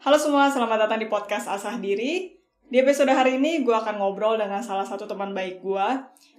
[0.00, 2.32] Halo semua, selamat datang di podcast Asah Diri.
[2.72, 5.88] Di episode hari ini, gue akan ngobrol dengan salah satu teman baik gue,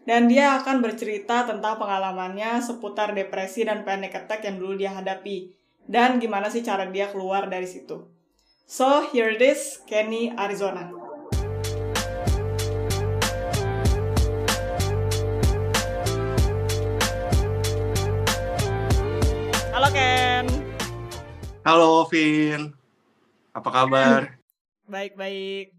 [0.01, 5.53] dan dia akan bercerita tentang pengalamannya seputar depresi dan panic attack yang dulu dia hadapi,
[5.85, 8.09] dan gimana sih cara dia keluar dari situ.
[8.65, 10.89] So, here it is, Kenny, Arizona.
[19.69, 20.49] Halo Ken.
[21.61, 22.73] Halo Vin,
[23.51, 24.21] apa kabar?
[24.87, 25.75] Baik-baik.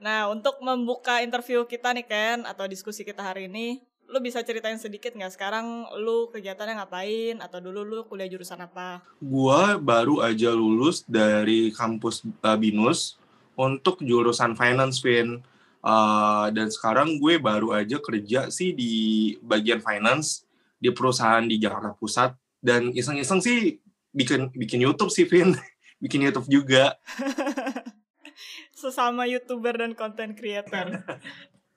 [0.00, 4.80] Nah, untuk membuka interview kita nih Ken, atau diskusi kita hari ini, lu bisa ceritain
[4.80, 9.04] sedikit nggak sekarang lu kegiatannya ngapain, atau dulu lu kuliah jurusan apa?
[9.20, 13.20] Gua baru aja lulus dari kampus uh, Binus
[13.60, 15.44] untuk jurusan finance Vin.
[15.80, 18.92] Uh, dan sekarang gue baru aja kerja sih di
[19.40, 20.44] bagian finance
[20.76, 23.80] di perusahaan di Jakarta Pusat dan iseng-iseng sih
[24.12, 25.56] bikin bikin YouTube sih Vin,
[26.00, 26.96] bikin YouTube juga.
[28.80, 31.04] Sesama youtuber dan content creator.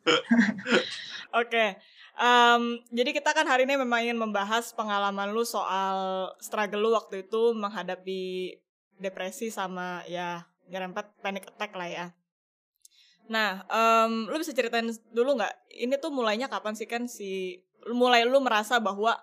[1.39, 1.79] Oke,
[2.19, 7.27] um, jadi kita kan hari ini memang ingin membahas pengalaman lu soal struggle lu waktu
[7.27, 8.55] itu menghadapi
[8.99, 12.05] depresi sama ya nyerempet panic attack lah ya.
[13.27, 15.53] Nah, um, lu bisa ceritain dulu nggak?
[15.71, 19.19] Ini tuh mulainya kapan sih kan si mulai lu merasa bahwa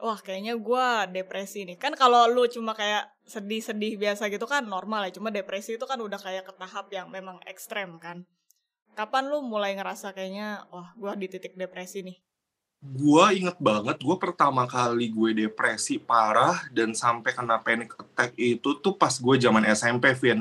[0.00, 1.76] wah kayaknya gue depresi nih.
[1.76, 5.20] Kan kalau lu cuma kayak sedih-sedih biasa gitu kan normal ya.
[5.20, 8.24] Cuma depresi itu kan udah kayak ke tahap yang memang ekstrem kan.
[8.96, 12.18] Kapan lu mulai ngerasa kayaknya wah gue di titik depresi nih
[12.80, 18.72] Gue inget banget, gue pertama kali gue depresi parah dan sampai kena panic attack itu
[18.80, 20.40] tuh pas gue zaman SMP, Vin.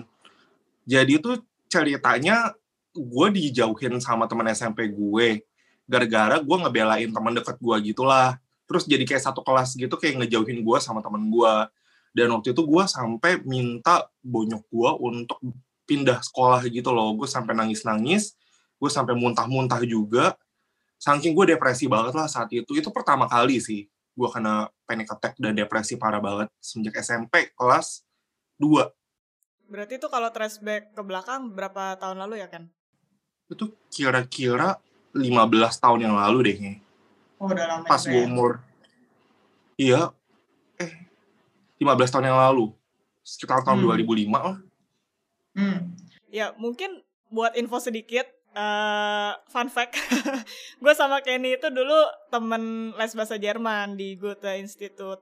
[0.88, 2.56] Jadi tuh ceritanya
[2.96, 5.44] gue dijauhin sama teman SMP gue.
[5.84, 10.62] Gara-gara gue ngebelain teman deket gue gitulah terus jadi kayak satu kelas gitu kayak ngejauhin
[10.62, 11.54] gue sama temen gue
[12.14, 15.42] dan waktu itu gue sampai minta bonyok gue untuk
[15.90, 17.18] pindah sekolah gitu loh.
[17.18, 18.38] Gue sampai nangis nangis
[18.78, 20.38] gue sampai muntah-muntah juga.
[21.02, 22.78] Saking gue depresi banget lah saat itu.
[22.78, 28.04] Itu pertama kali sih gue kena panic attack dan depresi parah banget sejak SMP kelas
[28.60, 32.68] 2 berarti itu kalau flashback ke belakang berapa tahun lalu ya kan
[33.48, 34.76] itu kira-kira
[35.16, 35.24] 15
[35.80, 36.58] tahun yang lalu deh
[37.40, 38.26] Oh, udah lama pas gue ya?
[38.26, 38.60] umur
[39.76, 40.02] iya
[40.76, 40.92] eh
[41.78, 42.76] 15 tahun yang lalu
[43.22, 43.96] sekitar tahun Hmm.
[43.96, 44.58] 2005 lah
[45.52, 45.92] Hmm.
[46.30, 48.24] Ya, mungkin buat info sedikit,
[48.54, 49.98] eh fun fact,
[50.80, 51.98] gue sama Kenny itu dulu
[52.30, 52.64] temen
[52.94, 55.20] les bahasa Jerman di Goethe Institute.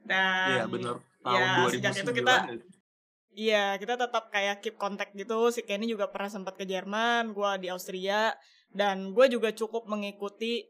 [0.00, 2.56] Dan iya bener tahun ya, 2009 sejak itu kita- ya.
[3.34, 5.50] Iya, kita tetap kayak keep contact gitu.
[5.50, 8.30] Si Kenny juga pernah sempat ke Jerman, gue di Austria,
[8.70, 10.62] dan gue juga cukup mengikuti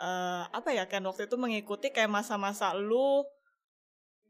[0.00, 3.24] eh apa ya kan waktu itu mengikuti kayak masa-masa lu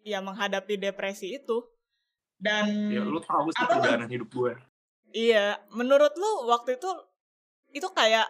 [0.03, 1.63] ya menghadapi depresi itu.
[2.43, 4.59] Dan ya lu tahu sih perjalanan hidup gue
[5.13, 6.89] Iya, menurut lu waktu itu
[7.77, 8.27] itu kayak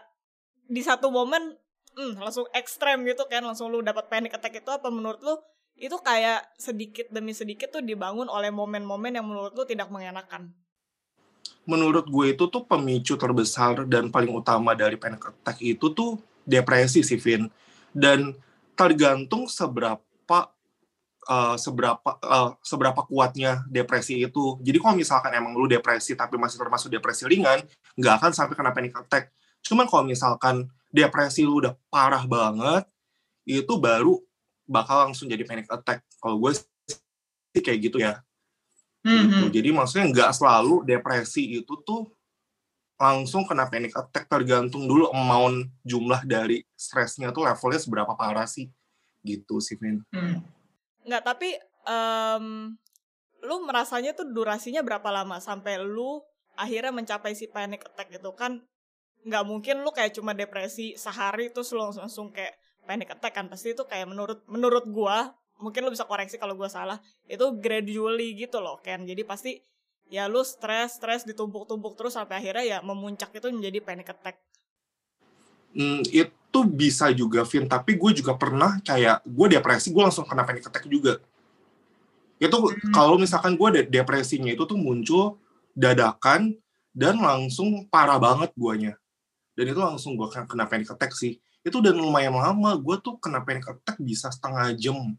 [0.67, 1.57] di satu momen
[1.95, 5.39] hmm, langsung ekstrem gitu kan, langsung lu dapat panic attack itu apa menurut lu
[5.79, 10.53] itu kayak sedikit demi sedikit tuh dibangun oleh momen-momen yang menurut lu tidak mengenakan.
[11.63, 17.05] menurut gue itu tuh pemicu terbesar dan paling utama dari panic attack itu tuh depresi
[17.05, 17.49] sih Vin.
[17.93, 18.33] Dan
[18.73, 20.53] tergantung seberapa
[21.29, 24.59] uh, seberapa uh, seberapa kuatnya depresi itu.
[24.63, 27.63] Jadi kalau misalkan emang lu depresi tapi masih termasuk depresi ringan
[27.99, 29.31] nggak akan sampai kena panic attack.
[29.63, 32.85] Cuman kalau misalkan depresi lu udah parah banget
[33.47, 34.19] itu baru
[34.67, 36.03] bakal langsung jadi panic attack.
[36.19, 38.23] Kalau gue sih kayak gitu ya.
[39.03, 39.51] Gitu.
[39.51, 42.07] Jadi maksudnya nggak selalu depresi itu tuh
[43.03, 48.71] langsung kena panic attack tergantung dulu amount jumlah dari stresnya tuh levelnya seberapa parah sih.
[49.27, 50.07] Gitu sih Vin.
[51.03, 52.79] Nggak, tapi em,
[53.43, 56.23] lu merasanya tuh durasinya berapa lama sampai lu
[56.55, 58.63] akhirnya mencapai si panic attack itu kan
[59.27, 62.55] nggak mungkin lu kayak cuma depresi sehari terus lu langsung, langsung kayak
[62.87, 63.51] panic attack kan?
[63.51, 68.35] Pasti itu kayak menurut menurut gua mungkin lu bisa koreksi kalau gua salah itu gradually
[68.39, 69.63] gitu loh kan jadi pasti
[70.13, 74.37] ya lu stres stres ditumpuk-tumpuk terus sampai akhirnya ya memuncak itu menjadi panic attack
[75.73, 80.45] Hmm, itu bisa juga Vin, tapi gue juga pernah kayak gue depresi gue langsung kena
[80.45, 81.17] panic attack juga.
[82.37, 82.93] Itu Hmm.
[82.93, 85.41] kalau misalkan gue de- depresinya itu tuh muncul
[85.73, 86.53] dadakan
[86.93, 89.01] dan langsung parah banget guanya.
[89.57, 91.41] Dan itu langsung gue kena panic attack sih.
[91.65, 95.17] Itu udah lumayan lama, gue tuh kena panic attack bisa setengah jam.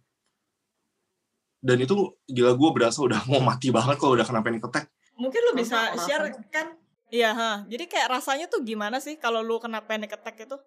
[1.64, 1.96] Dan itu
[2.28, 4.92] gila gue berasa udah mau mati banget kalau udah kena panic attack.
[5.14, 6.68] mungkin lu bisa Rasanya- share kan?
[7.08, 7.52] Iya ha.
[7.70, 10.58] Jadi kayak rasanya tuh gimana sih kalau lu kena panic attack itu?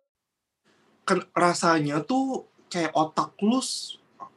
[1.02, 3.58] Kan rasanya tuh kayak otak lu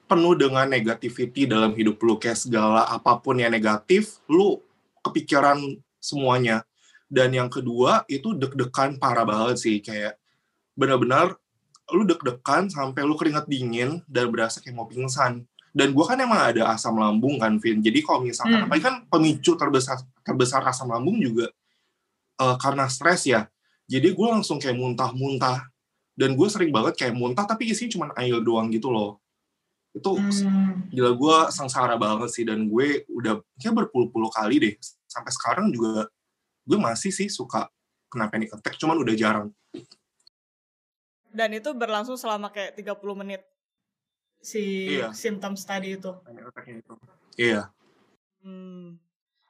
[0.10, 2.18] penuh dengan negativity dalam hidup lu.
[2.18, 4.58] Kayak segala apa pun yang negatif lu
[5.06, 5.62] kepikiran
[6.02, 6.66] semuanya.
[7.06, 9.78] Dan yang kedua itu deg-degan parah banget sih.
[9.78, 10.18] Kayak
[10.74, 11.38] benar-benar
[11.94, 16.42] lu deg-degan sampai lu keringat dingin dan berasa kayak mau pingsan dan gue kan emang
[16.54, 17.82] ada asam lambung kan Vin.
[17.82, 18.66] Jadi kalau misalkan hmm.
[18.66, 21.50] apalagi kan pemicu terbesar terbesar asam lambung juga
[22.42, 23.46] uh, karena stres ya.
[23.90, 25.70] Jadi gue langsung kayak muntah-muntah.
[26.20, 29.24] Dan gue sering banget kayak muntah tapi isinya cuma air doang gitu loh.
[29.96, 30.92] Itu hmm.
[30.92, 32.44] gila gue sengsara banget sih.
[32.44, 34.74] Dan gue udah kayak berpuluh-puluh kali deh
[35.08, 36.10] sampai sekarang juga
[36.70, 37.66] gue masih sih suka
[38.10, 39.50] kena panic attack cuman udah jarang.
[41.30, 43.42] Dan itu berlangsung selama kayak 30 menit
[44.40, 45.12] si iya.
[45.12, 46.12] simptom tadi itu.
[46.66, 46.94] Itu.
[47.40, 47.72] Iya.
[48.40, 48.96] Hmm.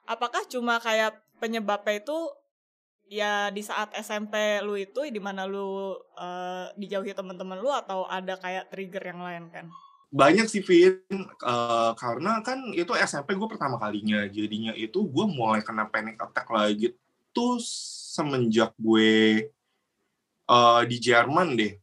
[0.02, 2.18] apakah cuma kayak penyebabnya itu
[3.06, 8.34] ya di saat SMP lu itu di mana lu uh, dijauhi teman-teman lu atau ada
[8.34, 9.66] kayak trigger yang lain kan?
[10.10, 10.98] Banyak sih Vin.
[11.42, 14.26] Uh, karena kan itu SMP gue pertama kalinya.
[14.26, 16.90] Jadinya itu gue mulai kena panic attack lagi
[17.30, 17.62] tuh
[18.10, 19.46] semenjak gue
[20.50, 21.78] uh, di Jerman deh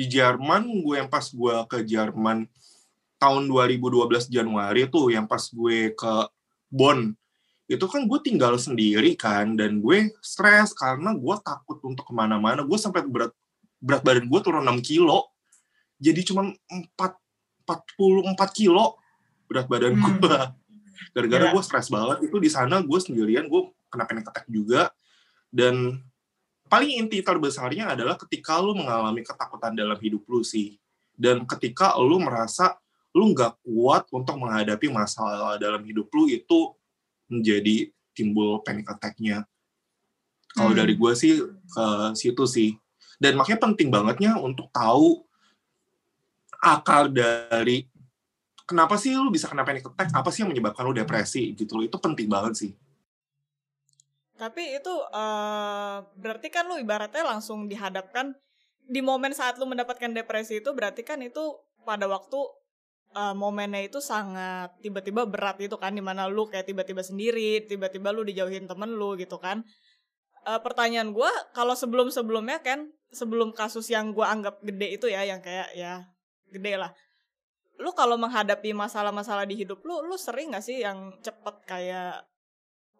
[0.00, 2.48] di Jerman gue yang pas gue ke Jerman
[3.20, 6.12] tahun 2012 Januari tuh yang pas gue ke
[6.72, 7.12] Bonn
[7.70, 12.66] itu kan gue tinggal sendiri kan dan gue stres karena gue takut untuk ke mana-mana.
[12.66, 13.30] Gue sampai berat
[13.78, 15.30] berat badan gue turun 6 kilo.
[16.02, 16.98] Jadi cuma 4
[17.68, 18.98] 44 kilo
[19.46, 20.02] berat badan hmm.
[20.02, 20.38] gue
[21.14, 21.52] gara-gara yeah.
[21.54, 22.26] gue stres banget.
[22.26, 24.90] Itu di sana gue sendirian gue kena panic attack juga.
[25.54, 26.02] Dan
[26.70, 30.78] paling inti terbesarnya adalah ketika lu mengalami ketakutan dalam hidup lu sih
[31.18, 32.78] dan ketika lu merasa
[33.10, 36.70] lu nggak kuat untuk menghadapi masalah dalam hidup lu itu
[37.26, 39.42] menjadi timbul panic attack-nya
[40.54, 40.78] kalau hmm.
[40.78, 42.70] dari gue sih ke situ sih
[43.18, 45.26] dan makanya penting bangetnya untuk tahu
[46.60, 47.90] akar dari
[48.70, 50.14] kenapa sih lu bisa kena panic attack?
[50.14, 51.84] Apa sih yang menyebabkan lu depresi gitu loh?
[51.90, 52.72] Itu penting banget sih.
[54.40, 58.32] Tapi itu uh, berarti kan lu ibaratnya langsung dihadapkan
[58.88, 62.40] di momen saat lu mendapatkan depresi itu berarti kan itu pada waktu
[63.12, 68.16] uh, momennya itu sangat tiba-tiba berat itu kan di mana lu kayak tiba-tiba sendiri, tiba-tiba
[68.16, 69.60] lu dijauhin temen lu gitu kan.
[70.48, 75.44] Uh, pertanyaan gue kalau sebelum-sebelumnya kan sebelum kasus yang gue anggap gede itu ya yang
[75.44, 76.08] kayak ya
[76.48, 76.96] gede lah
[77.80, 82.24] lu kalau menghadapi masalah-masalah di hidup lu lu sering gak sih yang cepet kayak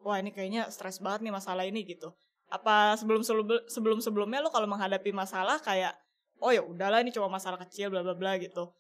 [0.03, 2.13] wah ini kayaknya stres banget nih masalah ini gitu.
[2.51, 5.95] Apa sebelum sebelum sebelum sebelumnya lu kalau menghadapi masalah kayak
[6.43, 8.73] oh ya udahlah ini cuma masalah kecil bla bla bla gitu.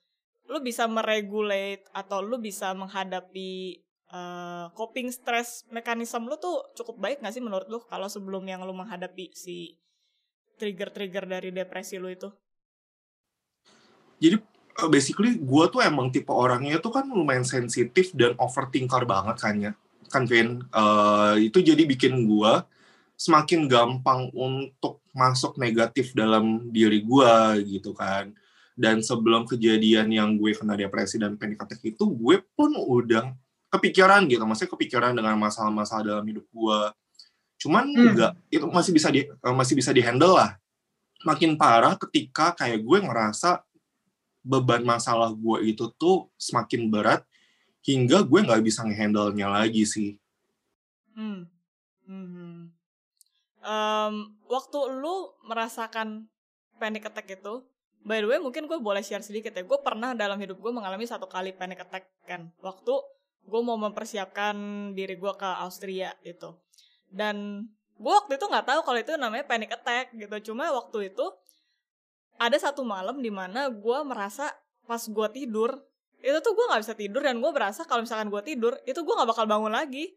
[0.50, 3.78] Lu bisa meregulate atau lu bisa menghadapi
[4.10, 8.66] uh, coping stress mekanisme lu tuh cukup baik gak sih menurut lu kalau sebelum yang
[8.66, 9.78] lu menghadapi si
[10.58, 12.28] trigger-trigger dari depresi lu itu?
[14.20, 14.36] Jadi
[14.80, 19.54] Eh, basically gue tuh emang tipe orangnya tuh kan lumayan sensitif dan overthinker banget kan
[19.60, 19.72] ya
[20.10, 20.60] kan Vin?
[20.74, 22.52] Uh, itu jadi bikin gue
[23.14, 27.32] semakin gampang untuk masuk negatif dalam diri gue
[27.78, 28.34] gitu kan.
[28.74, 33.30] Dan sebelum kejadian yang gue kena depresi dan panic attack itu gue pun udah
[33.70, 34.42] kepikiran gitu.
[34.42, 36.80] Maksudnya kepikiran dengan masalah-masalah dalam hidup gue
[37.60, 38.08] cuman hmm.
[38.16, 40.56] enggak itu masih bisa di eh, masih bisa dihandle lah.
[41.28, 43.60] Makin parah ketika kayak gue ngerasa
[44.40, 47.20] beban masalah gue itu tuh semakin berat
[47.84, 50.16] hingga gue nggak bisa ngehandle-nya lagi sih.
[51.16, 51.48] Hmm.
[52.04, 52.72] Hmm.
[53.60, 54.14] Um,
[54.48, 56.26] waktu lu merasakan
[56.80, 57.62] panic attack itu,
[58.02, 59.62] by the way mungkin gue boleh share sedikit ya.
[59.64, 62.52] Gue pernah dalam hidup gue mengalami satu kali panic attack kan.
[62.60, 62.94] Waktu
[63.44, 64.56] gue mau mempersiapkan
[64.92, 66.56] diri gue ke Austria itu.
[67.08, 67.68] Dan
[68.00, 70.52] gue waktu itu nggak tahu kalau itu namanya panic attack gitu.
[70.52, 71.26] Cuma waktu itu
[72.40, 74.48] ada satu malam di mana gue merasa
[74.88, 75.76] pas gue tidur
[76.20, 79.14] itu tuh gue nggak bisa tidur dan gue berasa kalau misalkan gue tidur itu gue
[79.16, 80.12] nggak bakal bangun lagi.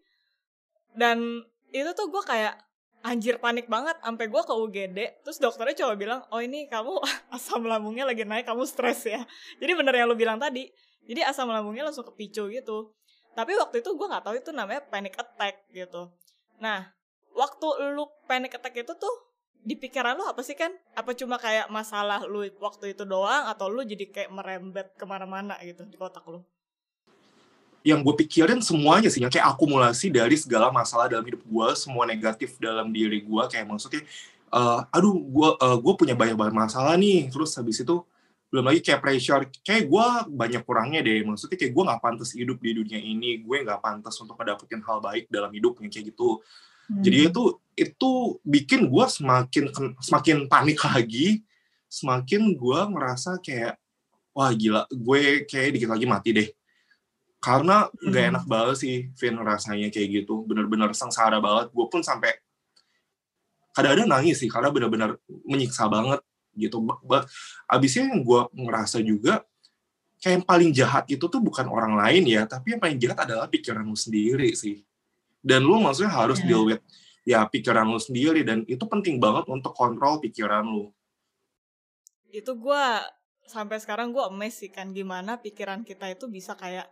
[0.94, 1.42] Dan
[1.74, 2.60] itu tuh gue kayak
[3.04, 7.04] anjir panik banget sampai gue ke UGD terus dokternya coba bilang oh ini kamu
[7.36, 9.24] asam lambungnya lagi naik kamu stres ya.
[9.60, 10.72] Jadi bener yang lu bilang tadi
[11.04, 12.96] jadi asam lambungnya langsung kepicu gitu.
[13.34, 16.16] Tapi waktu itu gue nggak tahu itu namanya panic attack gitu.
[16.64, 16.96] Nah
[17.36, 17.68] waktu
[17.98, 19.16] lu panic attack itu tuh
[19.64, 20.70] di pikiran lu apa sih kan?
[20.94, 25.56] Apa cuma kayak masalah lu waktu itu doang atau lu jadi kayak merembet ke mana-mana
[25.64, 26.44] gitu di kotak lu?
[27.84, 32.56] Yang gue pikirin semuanya sih, kayak akumulasi dari segala masalah dalam hidup gue, semua negatif
[32.56, 34.08] dalam diri gue, kayak maksudnya,
[34.56, 38.00] uh, aduh, gue uh, gue punya banyak banget masalah nih, terus habis itu
[38.56, 42.56] belum lagi kayak pressure, kayak gue banyak kurangnya deh, maksudnya kayak gue nggak pantas hidup
[42.64, 46.40] di dunia ini, gue nggak pantas untuk mendapatkan hal baik dalam hidupnya kayak gitu
[46.90, 47.30] jadi hmm.
[47.32, 47.44] itu
[47.76, 49.70] itu bikin gue semakin
[50.02, 51.42] semakin panik lagi,
[51.90, 53.78] semakin gue merasa kayak
[54.34, 56.50] wah gila, gue kayak dikit lagi mati deh.
[57.44, 60.48] karena nggak enak banget sih Vin rasanya kayak gitu.
[60.48, 61.76] Bener-bener sengsara banget.
[61.76, 62.32] Gue pun sampai
[63.76, 66.24] kadang-kadang nangis sih karena bener-bener menyiksa banget
[66.56, 66.80] gitu.
[67.68, 69.44] Abisnya yang gue ngerasa juga
[70.24, 73.52] kayak yang paling jahat itu tuh bukan orang lain ya tapi yang paling jahat adalah
[73.52, 74.80] pikiran lu sendiri sih.
[75.44, 76.48] Dan lu maksudnya harus yeah.
[76.48, 76.80] deal with
[77.24, 80.92] ya pikiran lu sendiri dan itu penting banget untuk kontrol pikiran lu.
[82.30, 82.84] Itu gue
[83.48, 86.88] sampai sekarang gue emes sih kan gimana pikiran kita itu bisa kayak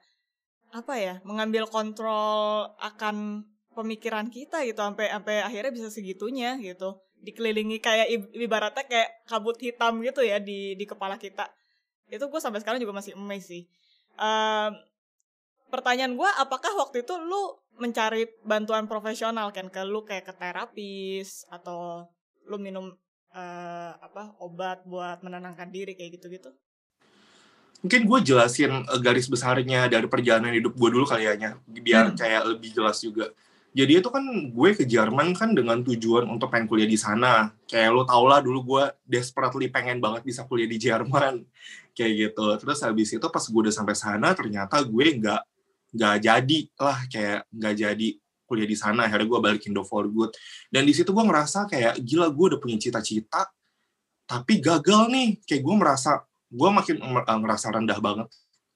[0.72, 3.44] apa ya mengambil kontrol akan
[3.76, 7.00] pemikiran kita gitu sampai sampai akhirnya bisa segitunya gitu.
[7.22, 11.52] Dikelilingi kayak ibaratnya kayak kabut hitam gitu ya di di kepala kita.
[12.08, 13.68] Itu gue sampai sekarang juga masih emes sih.
[14.20, 14.76] Um,
[15.72, 21.50] pertanyaan gue apakah waktu itu lu mencari bantuan profesional kan ke lu kayak ke terapis
[21.50, 22.06] atau
[22.46, 22.94] lu minum
[23.34, 26.52] uh, apa obat buat menenangkan diri kayak gitu gitu
[27.82, 32.18] mungkin gue jelasin uh, garis besarnya dari perjalanan hidup gue dulu kayaknya biar hmm.
[32.18, 33.34] kayak lebih jelas juga.
[33.72, 34.20] Jadi itu kan
[34.52, 37.56] gue ke Jerman kan dengan tujuan untuk pengen kuliah di sana.
[37.64, 41.48] Kayak lo tau lah dulu gue desperately pengen banget bisa kuliah di Jerman.
[41.98, 42.46] Kayak gitu.
[42.60, 45.42] Terus habis itu pas gue udah sampai sana ternyata gue nggak
[45.92, 48.10] nggak jadi lah kayak nggak jadi
[48.52, 50.36] kuliah di sana akhirnya gue balik Indo for good.
[50.68, 53.48] Dan di situ gue ngerasa kayak gila gue udah punya cita-cita
[54.28, 55.40] tapi gagal nih.
[55.48, 56.12] Kayak gue merasa
[56.52, 58.28] gue makin eh, ngerasa rendah banget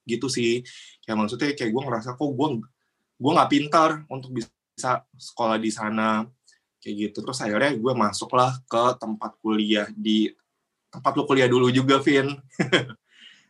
[0.08, 0.64] gitu sih.
[1.04, 2.48] Kayak maksudnya kayak gue ngerasa kok gue
[3.16, 6.24] gue nggak pintar untuk bisa sekolah di sana.
[6.80, 7.18] Kayak gitu.
[7.28, 10.32] Terus akhirnya gue masuklah ke tempat kuliah di
[10.88, 12.32] tempat lu kuliah dulu juga Vin.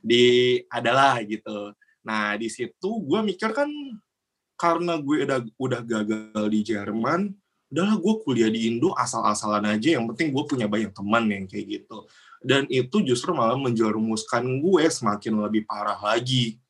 [0.05, 1.73] Di adalah gitu
[2.05, 3.67] nah di situ gue mikir kan
[4.55, 7.33] karena gue udah udah gagal di Jerman
[7.75, 11.81] udahlah gue kuliah di Indo asal-asalan aja yang penting gue punya banyak teman yang kayak
[11.81, 12.07] gitu.
[12.39, 16.61] Dan itu justru malah menjerumuskan gue semakin lebih parah lagi.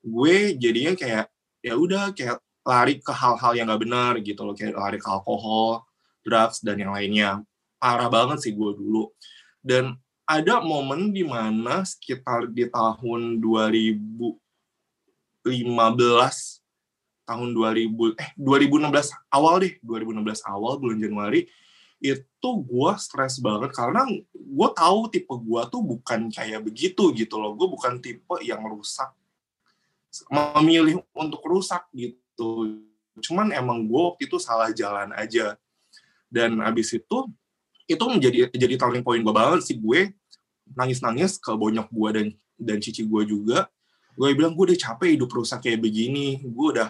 [0.00, 1.26] Gue jadinya kayak
[1.60, 5.84] ya udah kayak lari ke hal-hal yang gak benar gitu loh kayak lari ke alkohol
[6.24, 7.42] drugs dan yang lainnya.
[7.76, 9.12] Parah banget sih gue dulu.
[9.60, 13.42] Dan ada momen di mana sekitar di tahun
[15.46, 16.66] 2015
[17.26, 21.46] tahun 2000 eh 2016 awal deh 2016 awal bulan Januari
[21.96, 27.56] itu gue stres banget karena gue tahu tipe gue tuh bukan kayak begitu gitu loh.
[27.56, 29.10] Gue bukan tipe yang rusak
[30.28, 32.80] memilih untuk rusak gitu.
[33.20, 35.56] Cuman emang gue waktu itu salah jalan aja.
[36.28, 37.18] Dan abis itu
[37.88, 39.80] itu menjadi jadi turning point gue banget sih.
[39.80, 40.12] Gue
[40.76, 42.26] nangis nangis ke bonyok gue dan
[42.56, 43.72] dan cici gue juga
[44.16, 46.40] gue bilang gue udah capek hidup rusak kayak begini.
[46.40, 46.88] Gue udah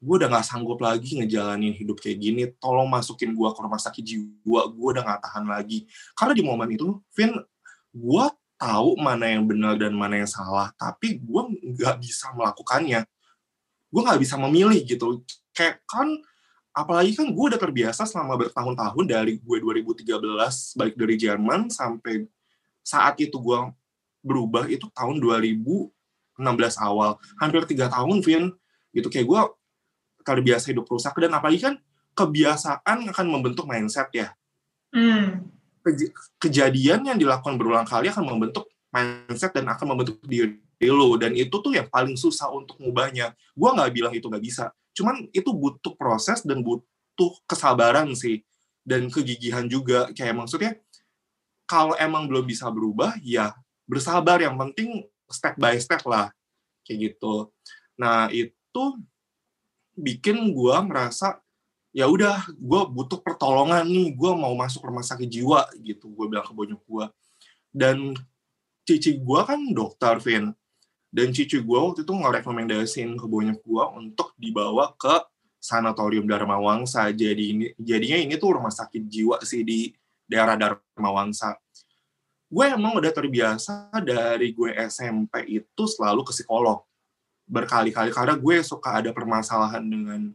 [0.00, 2.42] gue udah gak sanggup lagi ngejalanin hidup kayak gini.
[2.56, 4.70] Tolong masukin gue ke rumah sakit jiwa.
[4.70, 5.84] Gue udah gak tahan lagi.
[6.14, 7.34] Karena di momen itu Vin
[7.90, 8.24] gue
[8.54, 11.42] tahu mana yang benar dan mana yang salah tapi gue
[11.74, 13.02] nggak bisa melakukannya.
[13.90, 15.26] Gue nggak bisa memilih gitu.
[15.50, 16.06] Kayak kan
[16.70, 20.06] apalagi kan gue udah terbiasa selama bertahun-tahun dari gue 2013
[20.78, 22.30] balik dari Jerman sampai
[22.86, 23.58] saat itu gue
[24.22, 25.18] berubah itu tahun
[26.40, 28.50] 2016 awal hampir tiga tahun Vin
[28.96, 29.40] gitu kayak gue
[30.24, 31.74] terbiasa hidup rusak dan apalagi kan
[32.16, 34.32] kebiasaan akan membentuk mindset ya.
[34.90, 35.46] Hmm.
[36.36, 41.52] kejadian yang dilakukan berulang kali akan membentuk mindset dan akan membentuk diri lo dan itu
[41.56, 43.32] tuh yang paling susah untuk ngubahnya.
[43.56, 48.44] Gua nggak bilang itu nggak bisa, cuman itu butuh proses dan butuh kesabaran sih
[48.84, 50.12] dan kegigihan juga.
[50.12, 50.76] Kayak maksudnya
[51.64, 53.56] kalau emang belum bisa berubah ya
[53.88, 56.34] bersabar yang penting step by step lah
[56.84, 57.48] kayak gitu.
[57.96, 58.84] Nah itu
[59.94, 61.38] bikin gue merasa
[61.90, 66.46] ya udah gue butuh pertolongan nih gue mau masuk rumah sakit jiwa gitu gue bilang
[66.46, 67.04] ke bonyok gue
[67.74, 68.14] dan
[68.86, 70.50] cici gue kan dokter Vin.
[71.10, 75.18] Dan cici gue waktu itu ngerekomendasin ke bonyok gue untuk dibawa ke
[75.58, 79.90] sanatorium Dharma Wangsa jadi ini jadinya ini tuh rumah sakit jiwa sih di
[80.24, 81.58] daerah Dharma Wangsa
[82.50, 86.82] gue emang udah terbiasa dari gue SMP itu selalu ke psikolog.
[87.46, 90.34] Berkali-kali karena gue suka ada permasalahan dengan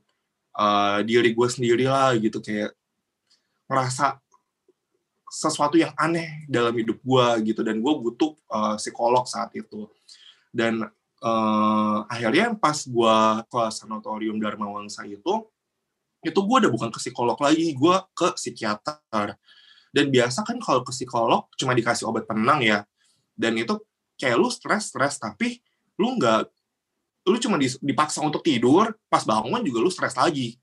[0.56, 2.40] uh, diri gue sendiri lah gitu.
[2.40, 2.72] Kayak
[3.68, 4.16] ngerasa
[5.28, 7.62] sesuatu yang aneh dalam hidup gue gitu.
[7.68, 9.92] Dan gue butuh uh, psikolog saat itu.
[10.56, 10.88] Dan
[11.20, 13.18] uh, akhirnya pas gue
[13.52, 15.52] ke sanatorium Dharma Wangsa itu
[16.26, 19.38] itu gue udah bukan ke psikolog lagi gue ke psikiater
[19.96, 22.84] dan biasa kan kalau ke psikolog cuma dikasih obat penenang ya
[23.40, 23.80] dan itu
[24.20, 25.64] kayak lu stres stres tapi
[25.96, 26.52] lu nggak
[27.26, 30.62] lu cuma dipaksa untuk tidur, pas bangun juga lu stres lagi.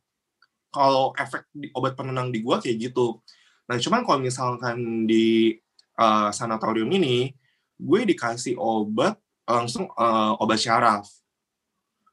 [0.71, 3.19] Kalau efek di, obat penenang di gua kayak gitu.
[3.67, 5.59] Nah, cuman kalau misalkan di
[5.99, 7.35] uh, sanatorium ini,
[7.83, 11.11] gue dikasih obat langsung uh, obat syaraf.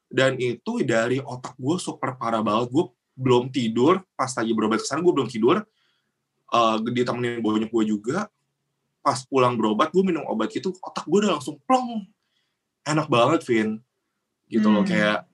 [0.10, 4.90] dan itu dari otak gue super parah banget gue belum tidur pas lagi berobat ke
[4.90, 5.62] sana gue belum tidur
[6.54, 8.28] uh, ditemenin bonyok gue juga.
[9.00, 12.06] Pas pulang berobat gue minum obat gitu otak gue udah langsung plong.
[12.84, 13.80] Enak banget Vin.
[14.50, 14.76] Gitu hmm.
[14.76, 15.30] loh kayak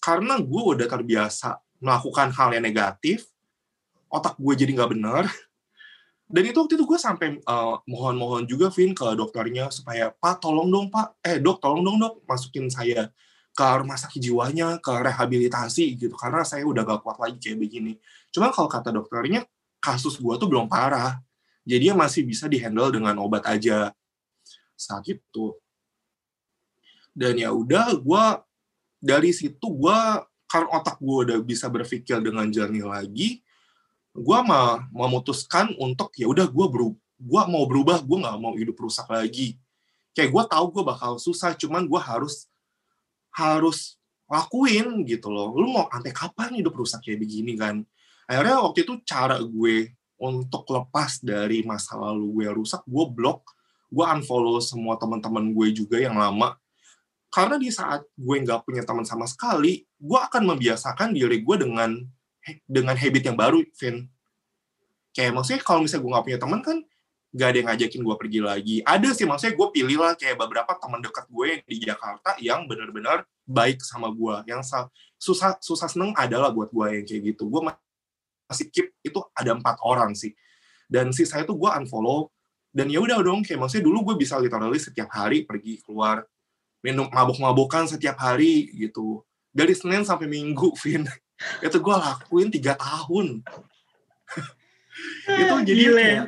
[0.00, 3.24] karena gue udah terbiasa melakukan hal yang negatif
[4.12, 5.24] otak gue jadi nggak benar
[6.24, 10.72] dan itu waktu itu gue sampai uh, mohon-mohon juga Vin ke dokternya supaya pak tolong
[10.72, 11.20] dong pak.
[11.20, 13.12] Eh dok tolong dong dok masukin saya
[13.54, 16.16] ke rumah sakit jiwanya ke rehabilitasi gitu.
[16.16, 17.92] Karena saya udah gak kuat lagi kayak begini.
[18.32, 19.44] Cuman kalau kata dokternya
[19.84, 21.20] kasus gue tuh belum parah.
[21.68, 23.92] Jadi masih bisa dihandle dengan obat aja.
[24.72, 25.52] Saat itu
[27.14, 28.24] dan ya udah gue
[28.98, 29.98] dari situ gue
[30.50, 33.38] karena otak gue udah bisa berpikir dengan jernih lagi
[34.14, 38.76] gue mau memutuskan untuk ya udah gue berubah gue mau berubah gue nggak mau hidup
[38.76, 39.56] rusak lagi.
[40.12, 42.46] Kayak gue tahu gue bakal susah cuman gue harus
[43.34, 43.96] harus
[44.28, 45.54] lakuin gitu loh.
[45.54, 47.86] Lu mau sampai kapan hidup rusak kayak begini kan
[48.24, 53.54] akhirnya waktu itu cara gue untuk lepas dari masa lalu gue rusak gue blok
[53.94, 56.58] gue unfollow semua teman-teman gue juga yang lama.
[57.30, 62.02] Karena di saat gue nggak punya teman sama sekali gue akan membiasakan diri gue dengan
[62.66, 64.10] dengan habit yang baru Vin.
[65.14, 66.78] Kayak maksudnya kalau misalnya gue nggak punya teman kan
[67.34, 68.76] gak ada yang ngajakin gue pergi lagi.
[68.86, 73.26] Ada sih maksudnya gue pilih lah kayak beberapa teman dekat gue di Jakarta yang benar-benar
[73.42, 74.46] baik sama gue.
[74.46, 74.70] Yang
[75.18, 77.50] susah susah seneng adalah buat gue yang kayak gitu.
[77.50, 77.66] Gue
[78.48, 80.32] masih keep itu ada empat orang sih.
[80.84, 82.28] Dan si saya tuh gue unfollow
[82.74, 86.26] dan ya udah dong kayak maksudnya dulu gue bisa literally setiap hari pergi keluar
[86.84, 89.24] minum mabuk-mabukan setiap hari gitu.
[89.54, 91.06] Dari Senin sampai Minggu Vin.
[91.62, 93.40] Itu gue lakuin tiga tahun.
[95.42, 96.26] Itu jadi kayak,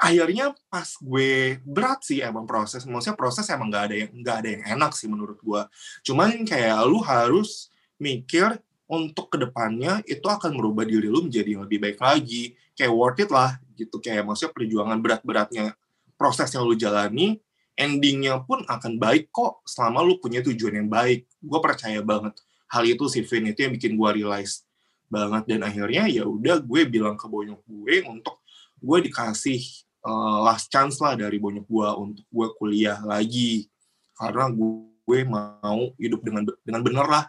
[0.00, 4.48] akhirnya pas gue berat sih emang proses maksudnya proses emang nggak ada yang nggak ada
[4.48, 5.62] yang enak sih menurut gue
[6.08, 7.68] cuman kayak lu harus
[8.00, 8.56] mikir
[8.90, 12.58] untuk ke depannya itu akan merubah diri lu menjadi lebih baik lagi.
[12.74, 14.02] Kayak worth it lah gitu.
[14.02, 15.78] Kayak maksudnya perjuangan berat-beratnya
[16.18, 17.38] proses yang lu jalani
[17.78, 21.24] endingnya pun akan baik kok selama lu punya tujuan yang baik.
[21.38, 22.34] Gue percaya banget
[22.66, 23.54] hal itu sih Vin.
[23.54, 24.66] Itu yang bikin gue realize
[25.06, 25.46] banget.
[25.46, 28.42] Dan akhirnya ya udah gue bilang ke bonyok gue untuk
[28.82, 29.62] gue dikasih
[30.02, 33.70] uh, last chance lah dari bonyok gue untuk gue kuliah lagi.
[34.18, 37.24] Karena gue, gue mau hidup dengan dengan bener lah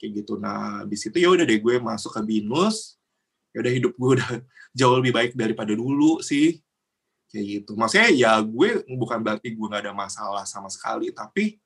[0.00, 0.40] kayak gitu.
[0.40, 2.96] Nah di situ ya udah deh gue masuk ke binus.
[3.52, 4.30] Ya udah hidup gue udah
[4.78, 6.56] jauh lebih baik daripada dulu sih.
[7.28, 7.76] Kayak gitu.
[7.76, 11.60] Maksudnya ya gue bukan berarti gue nggak ada masalah sama sekali tapi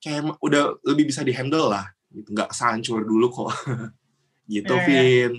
[0.00, 1.92] kayak udah lebih bisa dihandle lah.
[2.08, 2.32] Gitu.
[2.32, 3.52] Nggak sehancur dulu kok.
[4.52, 4.84] Gitu yeah.
[4.88, 5.32] Vin.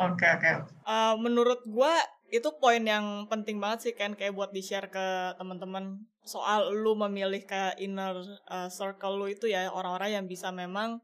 [0.00, 0.40] Oke oke.
[0.40, 0.54] Okay.
[0.86, 1.94] uh, menurut gue
[2.30, 6.06] itu poin yang penting banget sih kan kayak buat di share ke teman-teman.
[6.22, 8.14] Soal lu memilih kayak inner
[8.46, 11.02] uh, circle lu itu ya orang-orang yang bisa memang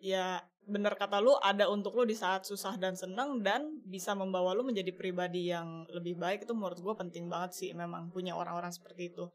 [0.00, 4.54] ya bener kata lu ada untuk lu di saat susah dan senang dan bisa membawa
[4.56, 6.48] lu menjadi pribadi yang lebih baik.
[6.48, 9.28] Itu menurut gue penting banget sih memang punya orang-orang seperti itu.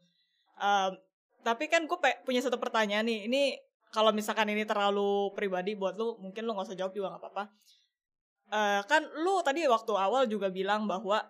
[0.58, 0.90] Uh,
[1.46, 3.30] tapi kan gue punya satu pertanyaan nih.
[3.30, 3.42] Ini
[3.94, 7.44] kalau misalkan ini terlalu pribadi buat lu mungkin lu nggak usah jawab juga nggak apa-apa
[8.52, 11.24] uh, kan lu tadi waktu awal juga bilang bahwa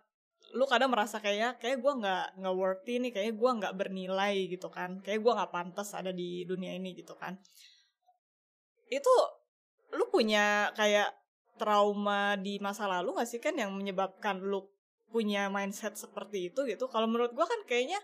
[0.57, 4.69] lu kadang merasa kayaknya kayak gue nggak nggak worthy nih kayak gue nggak bernilai gitu
[4.73, 4.99] kan.
[5.05, 7.37] Kayak gue nggak pantas ada di dunia ini gitu kan.
[8.89, 9.13] Itu
[9.93, 11.13] lu punya kayak
[11.59, 14.71] trauma di masa lalu gak sih kan yang menyebabkan lu
[15.11, 16.87] punya mindset seperti itu gitu?
[16.87, 17.99] Kalau menurut gua kan kayaknya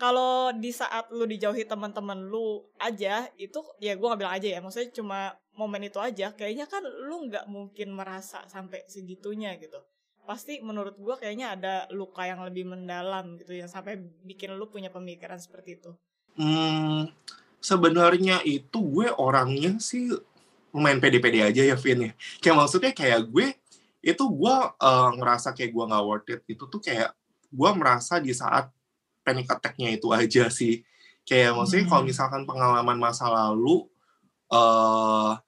[0.00, 4.58] kalau di saat lu dijauhi teman-teman lu aja itu ya gua nggak bilang aja ya
[4.60, 5.20] maksudnya cuma
[5.56, 6.32] momen itu aja.
[6.32, 9.78] Kayaknya kan lu nggak mungkin merasa sampai segitunya gitu.
[10.22, 14.88] Pasti menurut gua kayaknya ada luka yang lebih mendalam gitu yang sampai bikin lu punya
[14.88, 15.90] pemikiran seperti itu.
[16.32, 17.12] Hmm
[17.62, 20.10] sebenarnya itu gue orangnya sih
[20.74, 22.12] lumayan pede-pede aja ya Vin ya.
[22.42, 23.54] Kayak maksudnya kayak gue
[24.02, 26.40] itu gue uh, ngerasa kayak gue nggak worth it.
[26.50, 27.14] Itu tuh kayak
[27.48, 28.68] gue merasa di saat
[29.22, 30.82] panic attack-nya itu aja sih
[31.22, 31.90] kayak maksudnya hmm.
[31.90, 33.86] kalau misalkan pengalaman masa lalu
[34.50, 35.38] uh,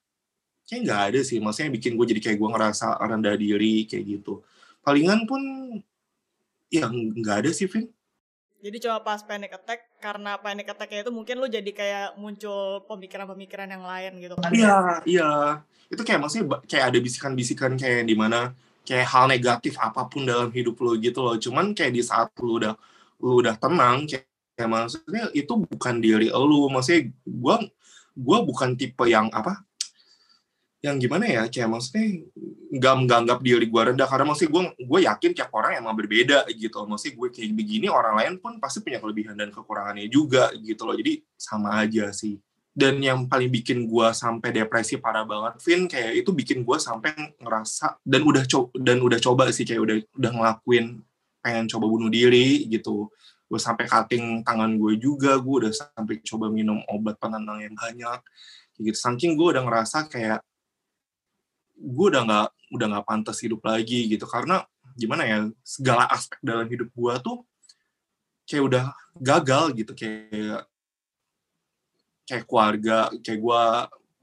[0.65, 4.41] kayak nggak ada sih maksudnya bikin gue jadi kayak gue ngerasa rendah diri kayak gitu
[4.81, 5.41] palingan pun
[6.71, 7.91] ya nggak ada sih Vin
[8.65, 13.69] jadi coba pas panic attack karena panic attack itu mungkin lu jadi kayak muncul pemikiran-pemikiran
[13.69, 14.49] yang lain gitu kan?
[14.49, 15.31] Iya, iya.
[15.85, 20.49] Itu kayak maksudnya kayak ada bisikan-bisikan kayak di mana kayak hal negatif apa pun dalam
[20.49, 21.37] hidup lu gitu loh.
[21.37, 22.73] Cuman kayak di saat lu udah
[23.21, 26.67] lu udah tenang kayak, kayak maksudnya itu bukan diri lu.
[26.71, 27.61] Maksudnya gua
[28.15, 29.65] gua bukan tipe yang apa?
[30.85, 32.29] yang gimana ya kayak maksudnya
[32.77, 36.85] nggak menganggap diri gue rendah karena maksudnya gue gue yakin tiap orang emang berbeda gitu
[36.85, 40.93] maksudnya gue kayak begini orang lain pun pasti punya kelebihan dan kekurangannya juga gitu loh
[40.93, 42.37] jadi sama aja sih
[42.75, 47.33] dan yang paling bikin gue sampai depresi parah banget Vin kayak itu bikin gue sampai
[47.41, 51.01] ngerasa dan udah coba dan udah coba sih kayak udah udah ngelakuin
[51.45, 53.13] pengen coba bunuh diri gitu.
[53.45, 58.19] Gue sampai cutting tangan gue juga gue udah sampai coba minum obat penenang yang banyak
[58.81, 58.97] gitu.
[58.97, 60.41] Saking gue udah ngerasa kayak
[61.77, 64.25] gue udah nggak udah nggak pantas hidup lagi gitu.
[64.25, 64.65] Karena
[64.97, 67.45] gimana ya segala aspek dalam hidup gue tuh
[68.49, 68.85] kayak udah
[69.21, 69.93] gagal gitu.
[69.93, 70.65] Kayak
[72.25, 73.63] kayak keluarga kayak gue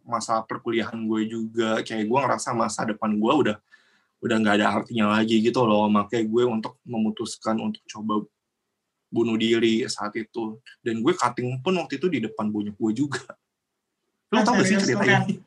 [0.03, 3.57] masa perkuliahan gue juga kayak gue ngerasa masa depan gue udah
[4.23, 5.91] udah nggak ada artinya lagi gitu loh.
[5.91, 8.23] Makanya gue untuk memutuskan untuk coba
[9.13, 10.63] bunuh diri saat itu.
[10.81, 13.23] Dan gue cutting pun waktu itu di depan bonyok gue juga.
[14.33, 15.43] Lo tau gak sih cerita ini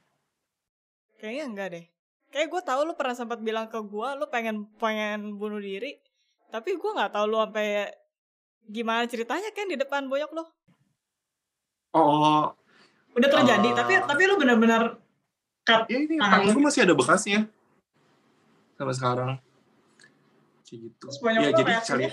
[1.26, 1.86] kayaknya enggak deh.
[2.30, 5.98] Kayak gue tahu lu pernah sempat bilang ke gue lu pengen pengen bunuh diri
[6.54, 7.90] tapi gue nggak tahu lu sampai
[8.70, 10.46] gimana ceritanya kan di depan boyok lu.
[11.98, 12.54] Oh
[13.16, 15.00] udah terjadi uh, tapi tapi lu benar-benar
[15.64, 17.48] cut ya ini tangan gue masih ada bekasnya
[18.76, 19.32] sampai sekarang.
[20.68, 21.06] Kayak gitu.
[21.32, 22.06] Ya jadi cari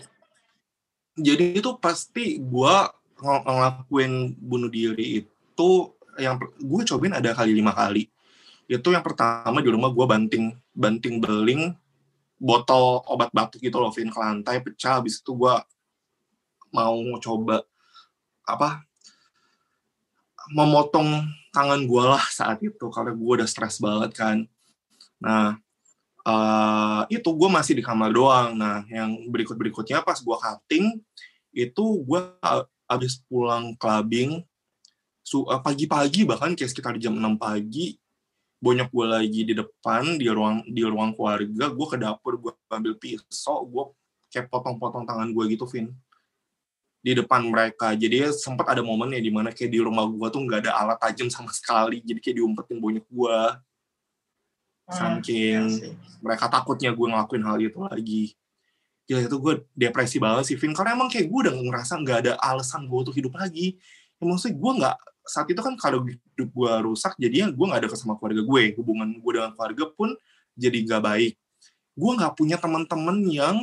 [1.13, 2.75] jadi itu pasti gue
[3.21, 5.71] ng ngelakuin bunuh diri itu
[6.17, 8.09] yang gue cobain ada kali lima kali.
[8.65, 11.77] Itu yang pertama di rumah gue banting banting beling
[12.43, 15.55] botol obat batuk gitu loh Vin ke lantai pecah habis itu gue
[16.73, 17.63] mau coba
[18.43, 18.83] apa
[20.51, 21.23] memotong
[21.55, 24.39] tangan gue lah saat itu karena gue udah stres banget kan.
[25.23, 25.61] Nah
[26.27, 28.55] uh, itu gue masih di kamar doang.
[28.57, 30.99] Nah yang berikut berikutnya pas gue cutting
[31.53, 32.21] itu gue
[32.89, 34.41] habis pulang clubbing
[35.33, 37.97] eh, pagi-pagi bahkan kayak sekitar jam 6 pagi
[38.63, 42.95] bonyok gue lagi di depan di ruang di ruang keluarga gue ke dapur gue ambil
[42.95, 43.85] pisau gue
[44.33, 45.93] kayak potong-potong tangan gue gitu Vin.
[47.03, 47.93] Di depan mereka.
[47.93, 50.99] Jadi sempat ada momen ya di mana kayak di rumah gue tuh nggak ada alat
[51.03, 52.01] tajam sama sekali.
[52.01, 53.39] Jadi kayak diumpetin bonyok gue
[54.91, 55.93] saking iya
[56.23, 58.25] mereka takutnya gue ngelakuin hal itu lagi.
[59.05, 60.73] Gila itu gue depresi banget sih Vin.
[60.73, 63.77] Karena emang kayak gue udah ngerasa nggak ada alasan gue untuk hidup lagi.
[64.17, 67.91] Ya, maksudnya gue nggak saat itu kan kalau hidup gue rusak jadinya gue nggak ada
[67.99, 70.15] sama keluarga gue hubungan gue dengan keluarga pun
[70.55, 71.35] jadi nggak baik.
[71.99, 73.57] Gue nggak punya teman-teman yang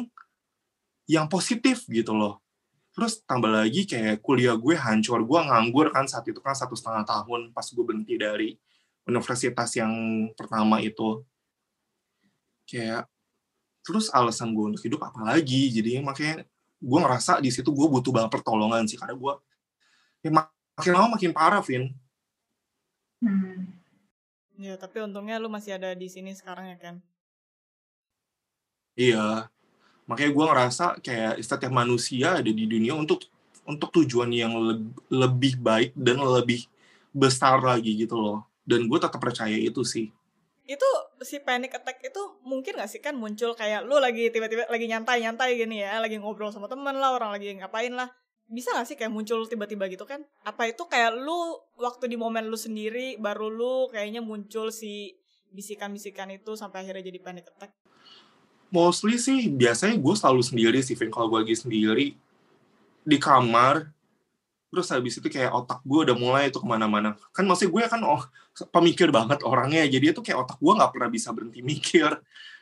[1.08, 2.43] yang positif gitu loh.
[2.91, 5.23] Terus tambah lagi kayak kuliah gue hancur.
[5.23, 8.60] Gue nganggur kan saat itu kan satu setengah tahun pas gue berhenti dari
[9.09, 9.91] universitas yang
[10.37, 11.25] pertama itu
[12.69, 13.09] kayak
[13.81, 16.45] terus alasan gue untuk hidup apa lagi jadi makanya
[16.79, 19.33] gue ngerasa di situ gue butuh banget pertolongan sih karena gue
[20.21, 20.29] ya
[20.79, 21.91] makin lama makin parah, Vin.
[23.19, 23.67] Hmm.
[24.55, 26.95] Ya, tapi untungnya lu masih ada di sini sekarang ya, kan?
[28.95, 29.51] Iya.
[30.07, 33.27] Makanya gue ngerasa kayak setiap manusia ada di dunia untuk
[33.67, 34.75] untuk tujuan yang le
[35.11, 36.65] lebih baik dan lebih
[37.11, 38.48] besar lagi gitu loh.
[38.69, 40.13] Dan gue tetap percaya itu sih.
[40.69, 40.86] Itu
[41.25, 45.58] si panic attack itu mungkin gak sih kan muncul kayak lu lagi tiba-tiba lagi nyantai-nyantai
[45.58, 48.13] gini ya, lagi ngobrol sama temen lah, orang lagi ngapain lah
[48.49, 50.21] bisa gak sih kayak muncul tiba-tiba gitu kan?
[50.45, 55.17] Apa itu kayak lu waktu di momen lu sendiri baru lu kayaknya muncul si
[55.49, 57.73] bisikan-bisikan itu sampai akhirnya jadi panic attack?
[58.69, 61.10] Mostly sih biasanya gue selalu sendiri sih, Vin.
[61.10, 62.13] Kalau gue lagi sendiri
[63.01, 63.89] di kamar,
[64.69, 67.17] terus habis itu kayak otak gue udah mulai itu ke mana-mana.
[67.34, 68.21] Kan maksudnya gue kan oh
[68.69, 72.13] pemikir banget orangnya, jadi itu kayak otak gue nggak pernah bisa berhenti mikir.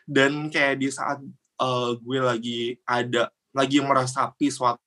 [0.07, 1.19] Dan kayak di saat
[1.59, 4.79] uh, gue lagi ada lagi meresapi suatu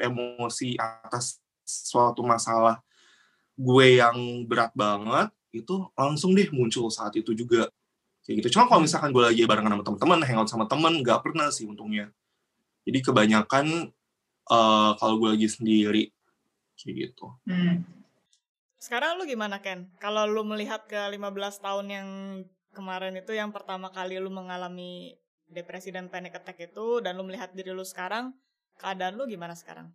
[0.00, 2.80] emosi atas suatu masalah
[3.56, 4.16] gue yang
[4.48, 7.68] berat banget itu langsung deh muncul saat itu juga
[8.24, 11.52] kayak gitu cuma kalau misalkan gue lagi barengan sama teman-teman hangout sama teman nggak pernah
[11.52, 12.08] sih untungnya
[12.88, 13.92] jadi kebanyakan
[14.48, 16.02] uh, kalau gue lagi sendiri
[16.82, 17.86] kayak gitu hmm.
[18.82, 21.22] sekarang lu gimana Ken kalau lu melihat ke 15
[21.62, 22.08] tahun yang
[22.74, 25.14] kemarin itu yang pertama kali lu mengalami
[25.52, 28.32] depresi dan panic attack itu dan lu melihat diri lu sekarang
[28.80, 29.92] keadaan lu gimana sekarang?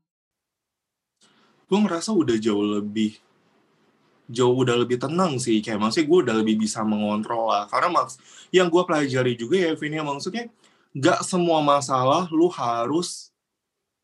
[1.67, 3.19] Gue ngerasa udah jauh lebih
[4.27, 8.19] jauh udah lebih tenang sih kayak maksudnya gue udah lebih bisa mengontrol lah karena maks
[8.51, 10.51] yang gue pelajari juga ya Vini maksudnya
[10.91, 13.31] gak semua masalah lu harus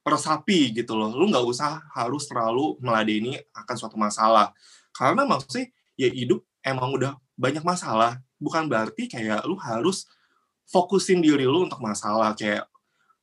[0.04, 1.16] resapi gitu loh.
[1.16, 4.52] Lu nggak usah harus terlalu meladeni akan suatu masalah.
[4.92, 8.20] Karena maksudnya ya hidup emang udah banyak masalah.
[8.38, 10.06] Bukan berarti kayak lu harus
[10.68, 12.36] fokusin diri lu untuk masalah.
[12.36, 12.68] Kayak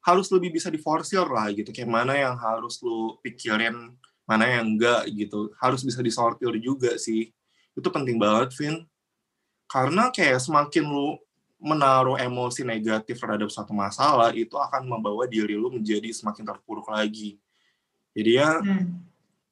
[0.01, 1.71] harus lebih bisa diforsir lah gitu.
[1.71, 5.53] Kayak mana yang harus lu pikirin mana yang enggak gitu.
[5.61, 7.29] Harus bisa disortir juga sih.
[7.77, 8.89] Itu penting banget Vin.
[9.71, 11.21] Karena kayak semakin lu
[11.61, 17.37] menaruh emosi negatif terhadap suatu masalah itu akan membawa diri lu menjadi semakin terpuruk lagi.
[18.17, 19.05] Jadi ya Hmm.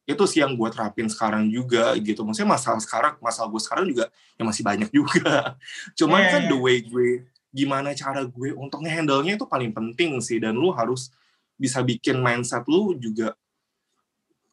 [0.08, 2.24] itu sih yang gue terapin sekarang juga gitu.
[2.24, 5.54] Maksudnya masalah sekarang masalah gue sekarang juga ya masih banyak juga.
[6.00, 6.50] Cuman Iya, kan iya.
[6.50, 10.40] the way gue gimana cara gue untuk ngehandle-nya itu paling penting sih.
[10.40, 11.12] Dan lu harus
[11.60, 13.36] bisa bikin mindset lu juga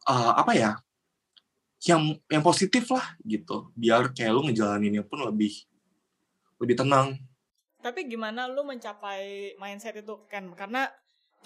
[0.04, 0.72] eh, apa ya
[1.88, 3.72] yang yang positif lah gitu.
[3.72, 5.64] Biar kayak lu ngejalaninnya pun lebih
[6.60, 7.16] lebih tenang
[7.86, 10.50] Tapi gimana lu mencapai mindset itu kan?
[10.58, 10.90] Karena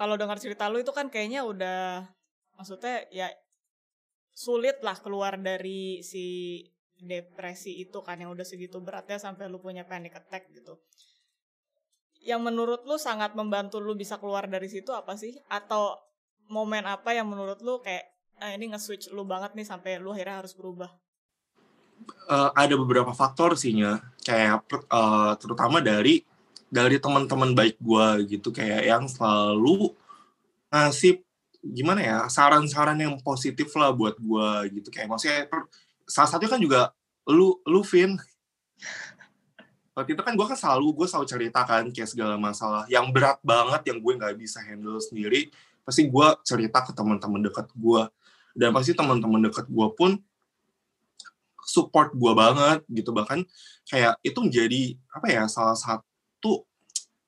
[0.01, 2.09] kalau dengar cerita lu itu kan kayaknya udah
[2.57, 3.29] maksudnya ya
[4.33, 6.65] sulit lah keluar dari si
[6.97, 10.81] depresi itu kan yang udah segitu beratnya sampai lu punya panic attack gitu.
[12.25, 15.37] Yang menurut lu sangat membantu lu bisa keluar dari situ apa sih?
[15.53, 15.93] Atau
[16.49, 18.09] momen apa yang menurut lu kayak
[18.41, 20.89] ah, ini nge-switch lu banget nih sampai lu akhirnya harus berubah?
[22.33, 26.25] Eh, ada beberapa faktor sih nya kayak eh, terutama dari
[26.71, 29.91] dari teman-teman baik gue gitu kayak yang selalu
[30.71, 31.19] ngasih
[31.61, 34.89] gimana ya saran-saran yang positif lah buat gue gitu.
[34.89, 35.51] Kayak maksudnya
[36.07, 36.81] salah satunya kan juga
[37.29, 38.17] lu lu Vin.
[39.93, 43.91] Waktu itu kan gue kan selalu gue selalu ceritakan kayak segala masalah yang berat banget
[43.93, 45.53] yang gue nggak bisa handle sendiri
[45.85, 48.03] pasti gue cerita ke teman-teman dekat gue
[48.55, 50.23] dan pasti teman-teman dekat gue pun
[51.67, 53.11] support gue banget gitu.
[53.11, 53.45] Bahkan
[53.91, 56.10] kayak itu menjadi apa ya salah satu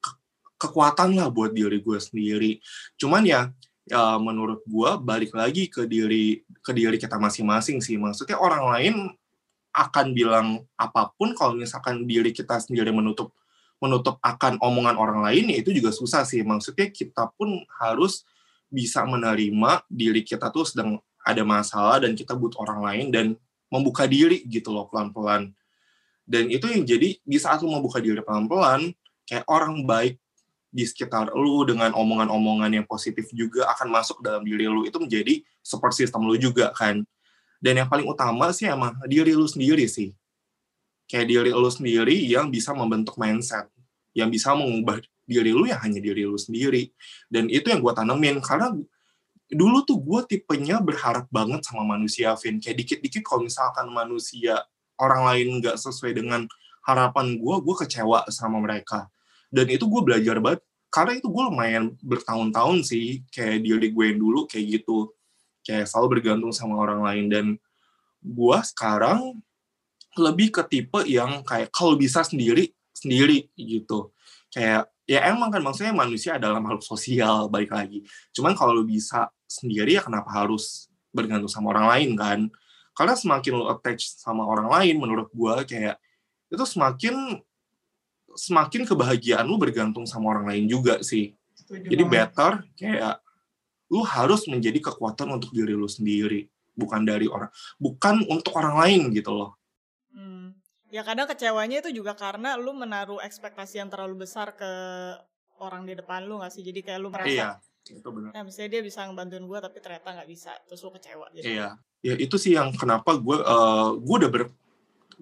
[0.01, 0.19] ke-
[0.57, 2.59] kekuatan lah buat diri gue sendiri.
[2.97, 7.99] Cuman ya ya menurut gue balik lagi ke diri ke diri kita masing-masing sih.
[7.99, 8.95] Maksudnya orang lain
[9.73, 13.33] akan bilang apa pun kalau misalkan diri kita sendiri menutup
[13.83, 16.45] menutup akan omongan orang lain ya itu juga susah sih.
[16.47, 18.23] Maksudnya kita pun harus
[18.71, 23.27] bisa menerima diri kita tuh sedang ada masalah dan kita butuh orang lain dan
[23.73, 25.51] membuka diri gitu loh pelan-pelan.
[26.23, 28.95] Dan itu yang jadi di saat lu membuka diri pelan-pelan
[29.27, 30.19] kayak orang baik
[30.73, 34.89] di sekitar lu dengan omongan-omongan yang positif juga akan masuk dalam diri lu.
[34.89, 37.05] Itu menjadi support system lu juga kan.
[37.61, 40.17] Dan yang paling utama sih emang diri lu sendiri sih.
[41.07, 43.69] Kayak diri lu sendiri yang bisa membentuk mindset.
[44.17, 46.89] Yang bisa mengubah diri lu ya hanya diri lu sendiri.
[47.29, 48.73] Dan itu yang gue tanemin karena
[49.53, 52.57] dulu tuh gue tipenya berharap banget sama manusia Vin.
[52.59, 54.65] Kayak dikit-dikit kalau misalkan manusia
[54.97, 56.49] orang lain nggak sesuai dengan
[56.83, 59.09] harapan gue gue kecewa sama mereka.
[59.53, 64.45] Dan itu gue belajar banget karena itu gue lumayan bertahun-tahun sih kayak diri gue dulu
[64.45, 65.13] kayak gitu.
[65.65, 67.25] Kayak selalu bergantung sama orang lain.
[67.33, 67.47] Dan
[68.21, 69.41] gue sekarang
[70.19, 74.13] lebih ke tipe yang kayak kalau bisa sendiri sendiri gitu.
[74.53, 78.05] Kayak ya emang kan maksudnya manusia adalah makhluk sosial balik lagi.
[78.37, 82.41] Cuman kalau bisa sendiri ya kenapa harus bergantung sama orang lain kan?
[82.93, 85.97] Karena semakin lu attach sama orang lain menurut gue kayak
[86.53, 87.41] itu semakin
[88.33, 92.15] semakin kebahagiaan lu bergantung sama orang lain juga sih Setuju jadi banget.
[92.33, 93.15] better kayak
[93.93, 99.03] lu harus menjadi kekuatan untuk diri lu sendiri bukan dari orang bukan untuk orang lain
[99.13, 99.57] gitu loh
[100.13, 100.53] Hmm.
[100.93, 104.69] Ya kadang kecewanya itu juga karena lu menaruh ekspektasi yang terlalu besar ke
[105.57, 106.61] orang di depan lu gak sih?
[106.61, 107.51] Jadi kayak lu merasa, iya
[107.83, 110.53] itu benar ya misalnya dia bisa ngebantuin gue tapi ternyata nggak bisa.
[110.69, 111.27] Terus lu kecewa.
[111.33, 111.69] Jadi, Iya,
[112.05, 114.43] ya itu sih yang kenapa gue eh gue udah ber,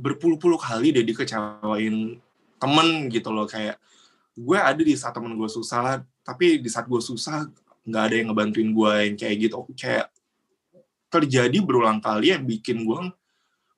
[0.01, 2.17] berpuluh-puluh kali deh dikecewain
[2.57, 3.77] temen gitu loh kayak
[4.33, 7.45] gue ada di saat temen gue susah, tapi di saat gue susah
[7.85, 10.09] nggak ada yang ngebantuin gue yang kayak gitu, kayak
[11.13, 13.01] terjadi berulang kali yang bikin gue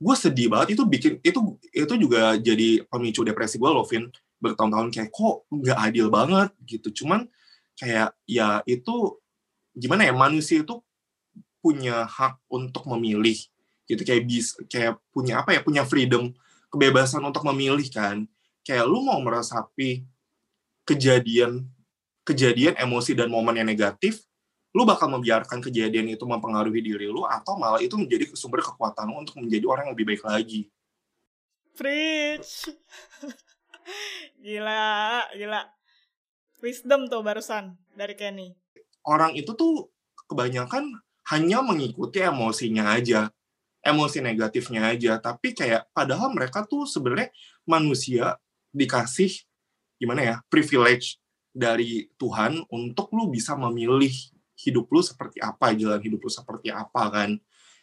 [0.03, 0.79] gue sedih banget.
[0.79, 4.11] Itu bikin itu itu juga jadi pemicu depresi gue loh Vin.
[4.43, 6.51] Bertahun-tahun kayak kok nggak adil banget?
[6.67, 7.03] Gitu.
[7.03, 7.31] Cuman
[7.79, 9.19] kayak ya itu
[9.73, 10.83] gimana ya manusia itu
[11.63, 13.39] punya hak untuk memilih
[13.93, 16.33] gitu kayak bis kayak punya apa ya punya freedom
[16.73, 18.25] kebebasan untuk memilih kan
[18.65, 20.03] kayak lu mau meresapi
[20.89, 21.69] kejadian
[22.25, 24.25] kejadian emosi dan momen yang negatif
[24.73, 29.21] lu bakal membiarkan kejadian itu mempengaruhi diri lu atau malah itu menjadi sumber kekuatan lu
[29.21, 30.73] untuk menjadi orang yang lebih baik lagi
[31.73, 32.69] Preach.
[34.45, 35.63] gila, gila.
[36.61, 38.55] Wisdom tuh barusan dari Kenny.
[39.03, 39.91] orang itu tuh
[40.31, 40.95] kebanyakan
[41.27, 43.35] hanya mengikuti emosinya aja,
[43.83, 45.19] emosi negatifnya aja.
[45.19, 47.35] Tapi kayak padahal mereka tuh sebenarnya
[47.67, 48.39] manusia
[48.73, 49.45] dikasih
[50.01, 51.21] gimana ya privilege
[51.53, 54.11] dari Tuhan untuk lu bisa memilih
[54.57, 57.31] hidup lu seperti apa, jalan hidup lu seperti apa kan.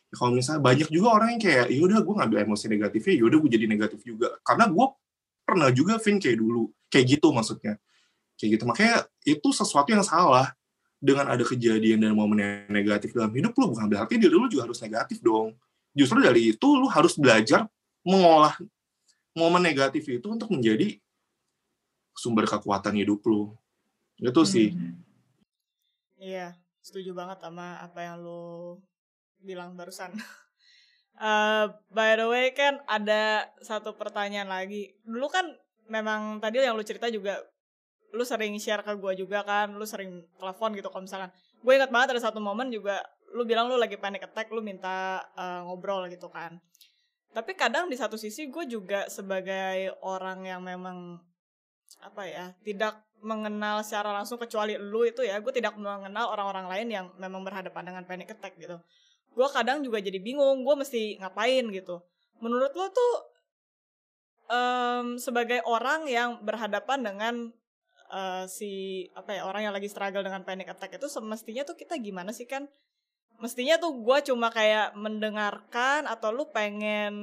[0.10, 3.24] Ya, kalau misalnya banyak juga orang yang kayak ya udah gue ngambil emosi negatifnya, ya
[3.30, 4.34] udah gue jadi negatif juga.
[4.42, 4.86] Karena gue
[5.46, 7.78] pernah juga Vin kayak dulu, kayak gitu maksudnya.
[8.40, 10.50] Kayak gitu makanya itu sesuatu yang salah
[11.00, 14.68] dengan ada kejadian dan momen yang negatif dalam hidup lu bukan berarti diri lu juga
[14.68, 15.56] harus negatif dong.
[15.98, 17.66] Justru dari itu lu harus belajar
[18.06, 18.56] mengolah
[19.36, 20.98] momen negatif itu untuk menjadi
[22.18, 23.56] sumber kekuatan hidup lu
[24.20, 25.00] itu sih Hmm.
[26.20, 26.52] Iya,
[26.84, 28.84] setuju banget sama apa yang lo
[29.40, 30.12] bilang barusan.
[31.20, 34.96] Eh, by the way kan ada satu pertanyaan lagi.
[35.04, 35.52] Dulu kan
[35.92, 37.44] memang tadi yang lu cerita juga
[38.16, 41.28] lu sering share ke gue juga kan, lu sering telepon gitu kalau misalkan.
[41.60, 45.24] Gue ingat banget ada satu momen juga lu bilang lu lagi panic attack, lu minta
[45.38, 46.58] eh, ngobrol gitu kan.
[47.30, 51.22] Tapi kadang di satu sisi gue juga sebagai orang yang memang
[52.02, 56.88] apa ya tidak mengenal secara langsung kecuali lu itu ya gue tidak mengenal orang-orang lain
[56.88, 58.80] yang memang berhadapan dengan panic attack gitu.
[59.36, 62.02] Gue kadang juga jadi bingung gue mesti ngapain gitu.
[62.40, 63.14] Menurut lu tuh
[64.50, 67.34] em, sebagai orang yang berhadapan dengan
[68.10, 72.00] eh, si apa ya orang yang lagi struggle dengan panic attack itu semestinya tuh kita
[72.00, 72.66] gimana sih kan
[73.40, 77.14] mestinya tuh gue cuma kayak mendengarkan atau lu pengen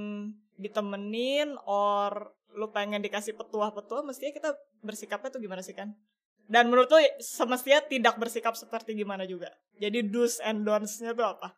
[0.56, 4.50] ditemenin or lu pengen dikasih petuah-petuah mestinya kita
[4.80, 5.92] bersikapnya tuh gimana sih kan?
[6.48, 9.52] Dan menurut lu semestinya tidak bersikap seperti gimana juga?
[9.76, 11.52] Jadi do's and don'ts-nya tuh apa?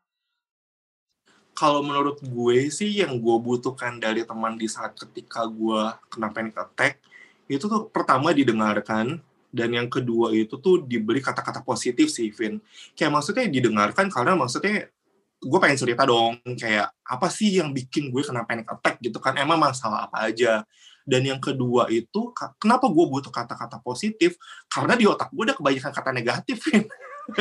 [1.55, 6.55] Kalau menurut gue sih yang gue butuhkan dari teman di saat ketika gue kena panic
[6.55, 7.03] attack
[7.51, 12.61] itu tuh pertama didengarkan dan yang kedua itu tuh diberi kata-kata positif sih Vin.
[12.92, 14.92] Kayak maksudnya didengarkan karena maksudnya
[15.38, 19.37] gue pengen cerita dong kayak apa sih yang bikin gue kena panic attack gitu kan?
[19.40, 20.64] Emang masalah apa aja?
[21.08, 24.37] Dan yang kedua itu kenapa gue butuh kata-kata positif?
[24.68, 26.84] Karena di otak gue udah kebanyakan kata negatif Vin.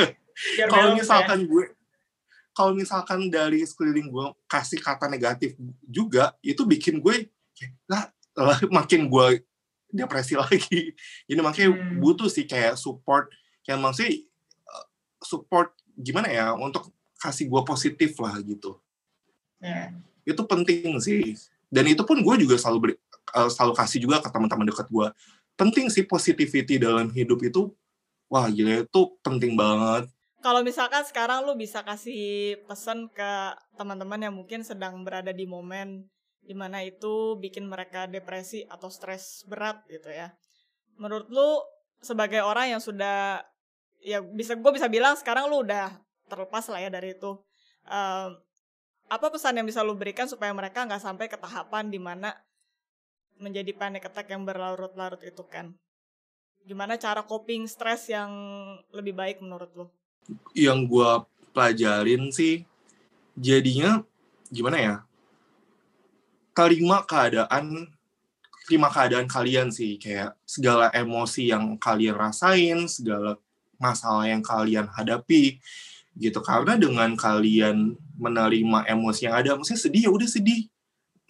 [0.70, 1.02] Kalau ya.
[1.02, 1.78] misalkan gue
[2.58, 5.54] kalau misalkan dari sekeliling gue kasih kata negatif
[5.86, 7.30] juga itu bikin gue
[7.86, 9.46] lah, lah, makin gue
[9.90, 10.92] depresi lagi.
[11.26, 11.98] Jadi makanya Hmm.
[12.00, 13.32] butuh sih kayak support
[13.64, 14.22] kayak maksudnya
[14.68, 14.86] uh,
[15.20, 18.78] support gimana ya untuk kasih gue positif lah gitu.
[19.58, 19.90] Ya.
[20.22, 21.34] itu penting sih.
[21.66, 22.94] Dan itu pun gue juga selalu beri,
[23.34, 25.08] uh, selalu kasih juga ke teman-teman dekat gue
[25.58, 27.74] penting sih positivity dalam hidup itu
[28.30, 30.06] wah gila itu penting banget.
[30.38, 33.32] Kalau misalkan sekarang lu bisa kasih pesan ke
[33.74, 36.06] teman-teman yang mungkin sedang berada di momen
[36.48, 40.32] di mana itu bikin mereka depresi atau stres berat gitu ya.
[40.96, 41.60] Menurut lu
[42.00, 43.44] sebagai orang yang sudah
[44.00, 45.92] ya bisa gue bisa bilang sekarang lu udah
[46.32, 47.36] terlepas lah ya dari itu.
[47.84, 48.40] Em,
[49.12, 52.32] apa pesan yang bisa lu berikan supaya mereka nggak sampai ke tahapan di mana
[53.36, 55.76] menjadi panic attack yang berlarut-larut itu kan?
[56.64, 58.32] Gimana cara coping stres yang
[58.96, 59.86] lebih baik menurut lu?
[60.52, 61.10] yang gue
[61.56, 62.64] pelajarin sih
[63.38, 64.04] jadinya
[64.52, 64.94] gimana ya
[66.58, 67.86] terima keadaan
[68.66, 69.94] terima keadaan kalian sih.
[70.02, 73.38] Kayak segala emosi yang kalian rasain segala
[73.78, 75.62] masalah yang kalian hadapi
[76.18, 76.42] gitu.
[76.42, 80.66] Karena dengan kalian menerima emosi yang ada maksudnya sedih ya udah sedih.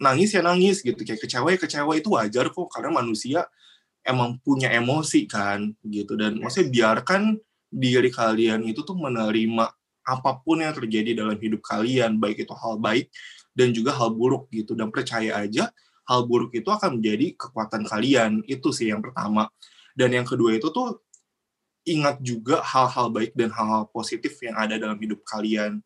[0.01, 0.97] Nangis ya nangis gitu.
[0.97, 2.67] Kayak kecewa ya kecewa itu wajar kok.
[2.73, 3.45] Karena manusia
[4.01, 6.17] emang punya emosi kan gitu.
[6.17, 7.37] Dan maksudnya biarkan
[7.69, 9.69] diri kalian itu tuh menerima
[10.09, 13.13] apa pun yang terjadi dalam hidup kalian, baik itu hal baik
[13.53, 14.73] dan juga hal buruk gitu.
[14.73, 15.69] Dan percaya aja
[16.09, 18.31] hal buruk itu akan menjadi kekuatan kalian.
[18.49, 19.49] Itu sih yang pertama.
[19.93, 21.01] Dan yang kedua itu tuh
[21.87, 25.81] ingat juga hal-hal baik dan hal-hal positif yang ada dalam hidup kalian.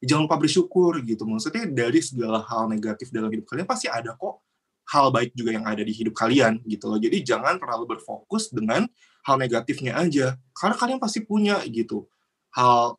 [0.00, 1.28] Jangan lupa bersyukur gitu.
[1.28, 4.40] Maksudnya dari segala hal negatif dalam hidup kalian pasti ada kok
[4.90, 6.98] hal baik juga yang ada di hidup kalian gitu loh.
[6.98, 8.88] Jadi jangan terlalu berfokus dengan
[9.22, 10.34] hal negatifnya aja.
[10.56, 12.08] Karena kalian pasti punya gitu
[12.56, 12.96] hal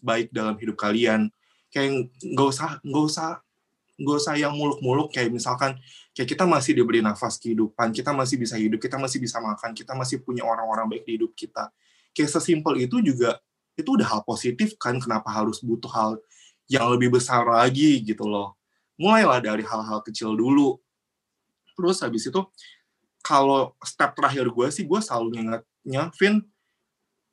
[0.00, 1.28] baik dalam hidup kalian.
[1.72, 3.28] Kayak nggak usah nggak usah
[3.96, 5.80] nggak usah yang muluk-muluk kayak misalkan
[6.12, 9.96] kayak kita masih diberi nafas kehidupan, kita masih bisa hidup, kita masih bisa makan, kita
[9.96, 11.72] masih punya orang-orang baik di hidup kita.
[12.12, 13.40] Kayak sesimpel itu juga
[13.76, 16.10] itu udah hal positif kan kenapa harus butuh hal
[16.68, 18.56] yang lebih besar lagi gitu loh.
[18.96, 20.80] Mulailah dari hal-hal kecil dulu.
[21.76, 22.40] Terus habis itu
[23.20, 26.40] kalau step terakhir gue sih gue selalu ngingetnya Vin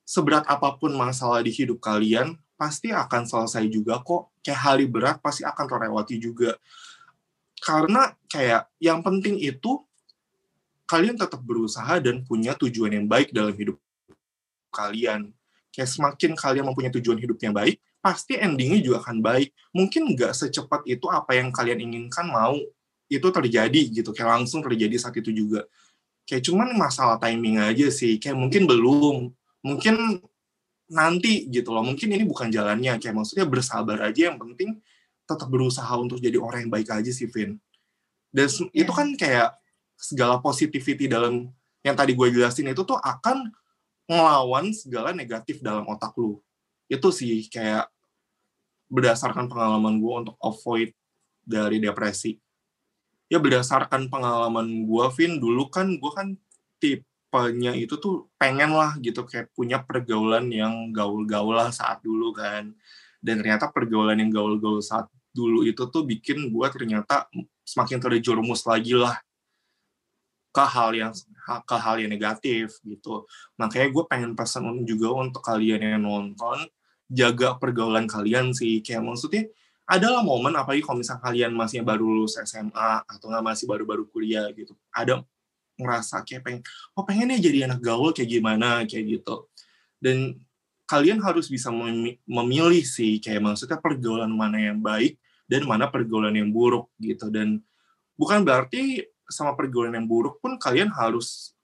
[0.04, 4.32] seberat apa pun masalah di hidup kalian pasti akan selesai juga kok.
[4.39, 6.56] Kayak hari berat pasti akan terlewati juga.
[7.60, 9.84] Karena kayak yang penting itu
[10.88, 13.76] kalian tetap berusaha dan punya tujuan yang baik dalam hidup
[14.71, 15.36] kalian.
[15.76, 19.52] Kayak semakin kalian mempunyai tujuan hidup yang baik pasti endingnya juga akan baik.
[19.75, 22.56] Mungkin nggak secepat itu apa yang kalian inginkan mau
[23.12, 24.15] itu terjadi gitu.
[24.15, 25.67] Kayak langsung terjadi saat itu juga.
[26.23, 28.15] Kayak cuman masalah timing aja sih.
[28.23, 29.35] Kayak mungkin belum.
[29.63, 30.23] Mungkin
[30.94, 31.81] nanti gitu loh.
[31.81, 33.02] Mungkin ini bukan jalannya.
[33.02, 34.77] Kayak maksudnya bersabar aja yang penting
[35.25, 37.58] tetap berusaha untuk jadi orang yang baik aja sih Vin.
[38.29, 38.85] Dan Iya.
[38.85, 39.58] itu kan kayak
[39.98, 41.50] segala positivity dalam
[41.81, 43.50] yang tadi gue jelasin itu tuh akan
[44.06, 46.37] ngelawan segala negatif dalam otak lu.
[46.85, 47.89] Itu sih kayak
[48.91, 50.94] berdasarkan pengalaman gue untuk avoid
[51.41, 52.37] dari depresi.
[53.31, 56.37] Ya berdasarkan pengalaman gue Vin dulu kan gue kan
[57.34, 62.69] tipenya itu tuh pengen lah gitu kayak punya pergaulan yang gaul-gaul lah saat dulu kan.
[63.17, 67.25] Dan ternyata pergaulan yang gaul-gaul saat dulu itu tuh bikin gue ternyata
[67.65, 69.17] semakin terjerumus lagi lah
[70.54, 71.10] ke hal yang
[71.65, 73.25] ke hal yang negatif gitu.
[73.58, 76.69] Makanya gue pengen pesan juga untuk kalian yang nonton
[77.10, 78.86] jaga pergaulan kalian sih.
[78.86, 79.50] Kayak maksudnya
[79.90, 84.48] adalah momen apalagi kalau misalnya kalian masih baru lulus SMA atau nggak masih baru-baru kuliah
[84.56, 85.19] gitu ada
[85.78, 86.62] ngerasa kayak pengen
[86.94, 88.86] oh pengennya jadi anak gaul kayak gimana?
[88.86, 89.50] Kayak gitu.
[89.98, 90.44] Dan
[90.86, 91.71] kalian harus bisa
[92.28, 95.17] memilih sih kayak maksudnya pergaulan mana yang baik
[95.48, 97.32] dan mana pergaulan yang buruk gitu.
[97.34, 97.63] Dan
[98.19, 101.58] bukan berarti sama pergaulan yang buruk pun kalian harus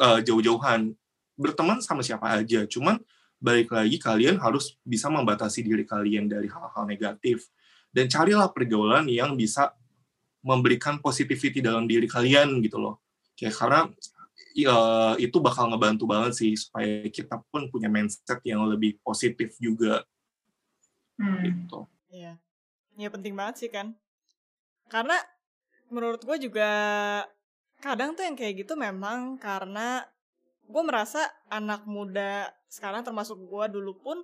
[0.00, 0.96] uh, jauh-jauhan.
[1.40, 3.00] Berteman sama siapa aja cuman
[3.40, 7.48] balik lagi kalian harus bisa membatasi diri kalian dari hal-hal negatif.
[7.90, 9.74] Dan carilah pergaulan yang bisa
[10.40, 13.02] memberikan positivity dalam diri kalian gitu loh
[13.40, 13.80] kayak karena
[14.68, 20.04] uh, itu bakal ngebantu banget sih supaya kita pun punya mindset yang lebih positif juga.
[21.16, 21.40] Hmm.
[21.44, 21.88] gitu.
[22.12, 22.36] Iya.
[22.96, 23.96] Ya penting banget sih kan.
[24.92, 25.16] Karena
[25.88, 26.70] menurut gue juga
[27.80, 30.04] kadang tuh yang kayak gitu memang karena
[30.68, 34.18] gue merasa anak muda sekarang termasuk gue dulu pun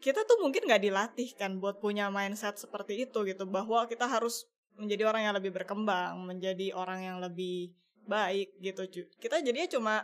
[0.00, 3.44] kita tuh mungkin nggak dilatih kan buat punya mindset seperti itu gitu.
[3.46, 4.46] Bahwa kita harus
[4.78, 7.74] menjadi orang yang lebih berkembang menjadi orang yang lebih
[8.06, 8.86] baik gitu
[9.20, 9.94] kita jadinya cuma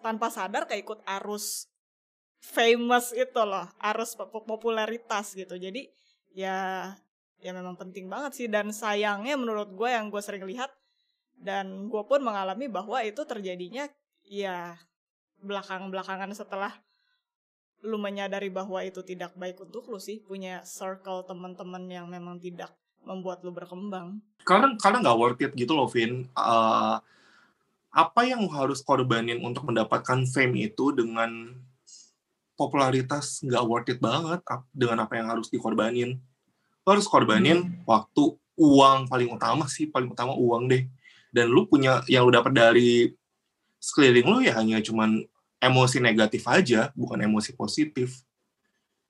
[0.00, 1.66] tanpa sadar kayak ikut arus
[2.38, 5.90] famous itu loh arus popularitas gitu jadi
[6.34, 6.58] ya
[7.38, 10.70] ya memang penting banget sih dan sayangnya menurut gue yang gue sering lihat
[11.38, 13.86] dan gue pun mengalami bahwa itu terjadinya
[14.26, 14.74] ya
[15.38, 16.74] belakang-belakangan setelah
[17.86, 22.74] lu menyadari bahwa itu tidak baik untuk lu sih punya circle teman-teman yang memang tidak
[23.06, 24.18] membuat lu berkembang.
[24.42, 26.26] Karena karena nggak worth it gitu loh, Vin.
[26.34, 26.98] Uh,
[27.88, 31.56] apa yang harus korbanin untuk mendapatkan fame itu dengan
[32.58, 34.42] popularitas nggak worth it banget
[34.74, 36.18] dengan apa yang harus dikorbanin
[36.82, 37.86] lo harus korbanin hmm.
[37.86, 40.82] waktu uang paling utama sih paling utama uang deh
[41.30, 43.14] dan lu punya yang lu dapat dari
[43.78, 45.22] sekeliling lu ya hanya cuman
[45.62, 48.26] emosi negatif aja bukan emosi positif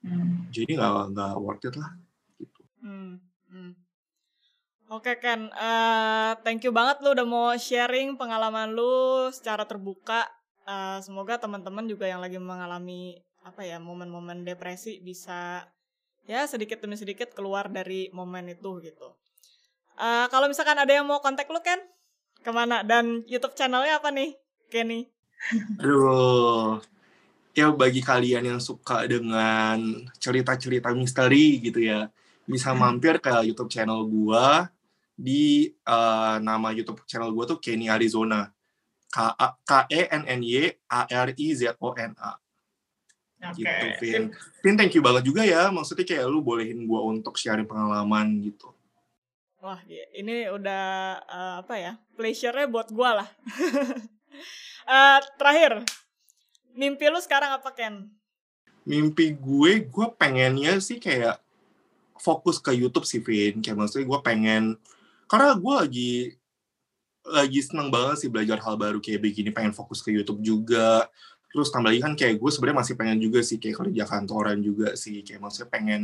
[0.05, 0.53] hmm.
[0.53, 1.97] jadi nggak nggak worth it lah
[2.37, 3.16] gitu hmm.
[3.49, 3.72] Hmm.
[4.89, 10.24] Oke Ken, uh, thank you banget lu udah mau sharing pengalaman lu secara terbuka.
[10.64, 15.68] Uh, semoga teman-teman juga yang lagi mengalami apa ya momen-momen depresi bisa
[16.24, 19.12] ya sedikit demi sedikit keluar dari momen itu gitu.
[20.01, 21.76] Uh, kalau misalkan ada yang mau kontak lu kan
[22.41, 24.41] ke mana dan YouTube channelnya apa nih,
[24.72, 25.05] Kenny?
[25.84, 26.80] Aduh,
[27.53, 32.09] ya bagi kalian yang suka dengan cerita-cerita misteri gitu ya,
[32.49, 32.80] bisa hmm.
[32.89, 34.78] mampir ke YouTube channel gua
[35.19, 38.47] di uh, nama YouTube channel gua tuh Kenny Arizona.
[39.09, 39.19] K
[39.64, 42.37] K E N N Y A R I Z O N A.
[43.39, 43.62] Okay.
[43.62, 44.25] gitu Vin.
[44.62, 48.75] Vin thank you banget juga ya maksudnya kayak lu bolehin gue untuk sharing pengalaman gitu
[49.62, 49.79] wah
[50.14, 50.87] ini udah
[51.23, 53.29] uh, apa ya pleasure-nya buat gue lah
[54.91, 55.87] uh, terakhir
[56.75, 58.11] mimpi lu sekarang apa Ken
[58.83, 61.39] mimpi gue gue pengennya sih kayak
[62.19, 64.64] fokus ke YouTube sih Vin kayak maksudnya gue pengen
[65.29, 66.12] karena gue lagi
[67.29, 71.07] lagi seneng banget sih belajar hal baru kayak begini pengen fokus ke YouTube juga.
[71.49, 74.97] Terus tambah lagi kan kayak gue sebenarnya masih pengen juga sih kayak kerja kantoran juga
[74.97, 76.03] sih kayak maksudnya pengen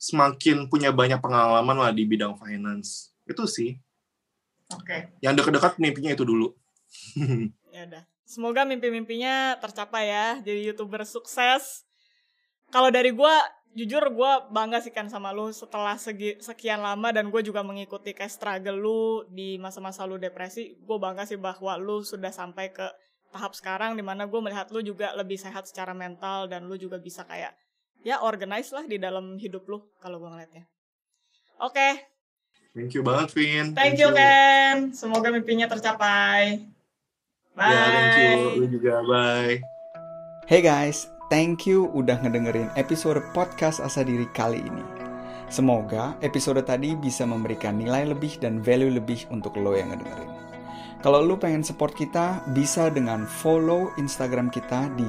[0.00, 3.12] semakin punya banyak pengalaman lah di bidang finance.
[3.28, 3.76] Itu sih.
[4.70, 4.86] Oke.
[4.86, 5.00] Okay.
[5.18, 6.56] yang dekat-dekat mimpinya itu dulu.
[7.70, 8.02] Ya udah.
[8.26, 11.86] Semoga mimpi-mimpinya tercapai ya jadi youtuber sukses.
[12.74, 13.34] Kalau dari gue
[13.74, 18.10] jujur gue bangga sih kan sama lu setelah segi, sekian lama dan gue juga mengikuti
[18.10, 22.86] kayak struggle lu di masa-masa lu depresi gue bangga sih bahwa lu sudah sampai ke
[23.30, 26.98] tahap sekarang di mana gue melihat lu juga lebih sehat secara mental dan lu juga
[26.98, 27.54] bisa kayak
[28.02, 30.64] ya organize lah di dalam hidup lu kalau gue ngeliatnya.
[31.62, 31.76] Oke.
[31.76, 31.92] Okay.
[32.70, 33.74] Thank you banget, Vin.
[33.74, 34.94] Thank, thank you, Ken.
[34.94, 36.62] Semoga mimpinya tercapai.
[37.58, 37.66] Bye.
[37.66, 38.34] Ya, thank you.
[38.62, 39.58] Lu juga, bye.
[40.46, 44.82] Hey guys, thank you udah ngedengerin episode podcast Asa Diri kali ini.
[45.46, 50.30] Semoga episode tadi bisa memberikan nilai lebih dan value lebih untuk lo yang ngedengerin.
[51.00, 55.08] Kalau lu pengen support kita, bisa dengan follow Instagram kita di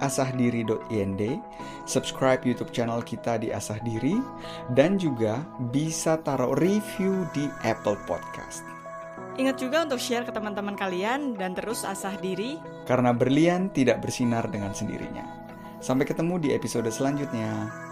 [0.00, 1.22] @asahdiri.ind,
[1.84, 4.16] subscribe YouTube channel kita di Asah Diri,
[4.72, 8.64] dan juga bisa taruh review di Apple Podcast.
[9.38, 12.58] Ingat juga untuk share ke teman-teman kalian dan terus asah diri.
[12.88, 15.37] Karena berlian tidak bersinar dengan sendirinya.
[15.78, 17.87] Sampai ketemu di episode selanjutnya.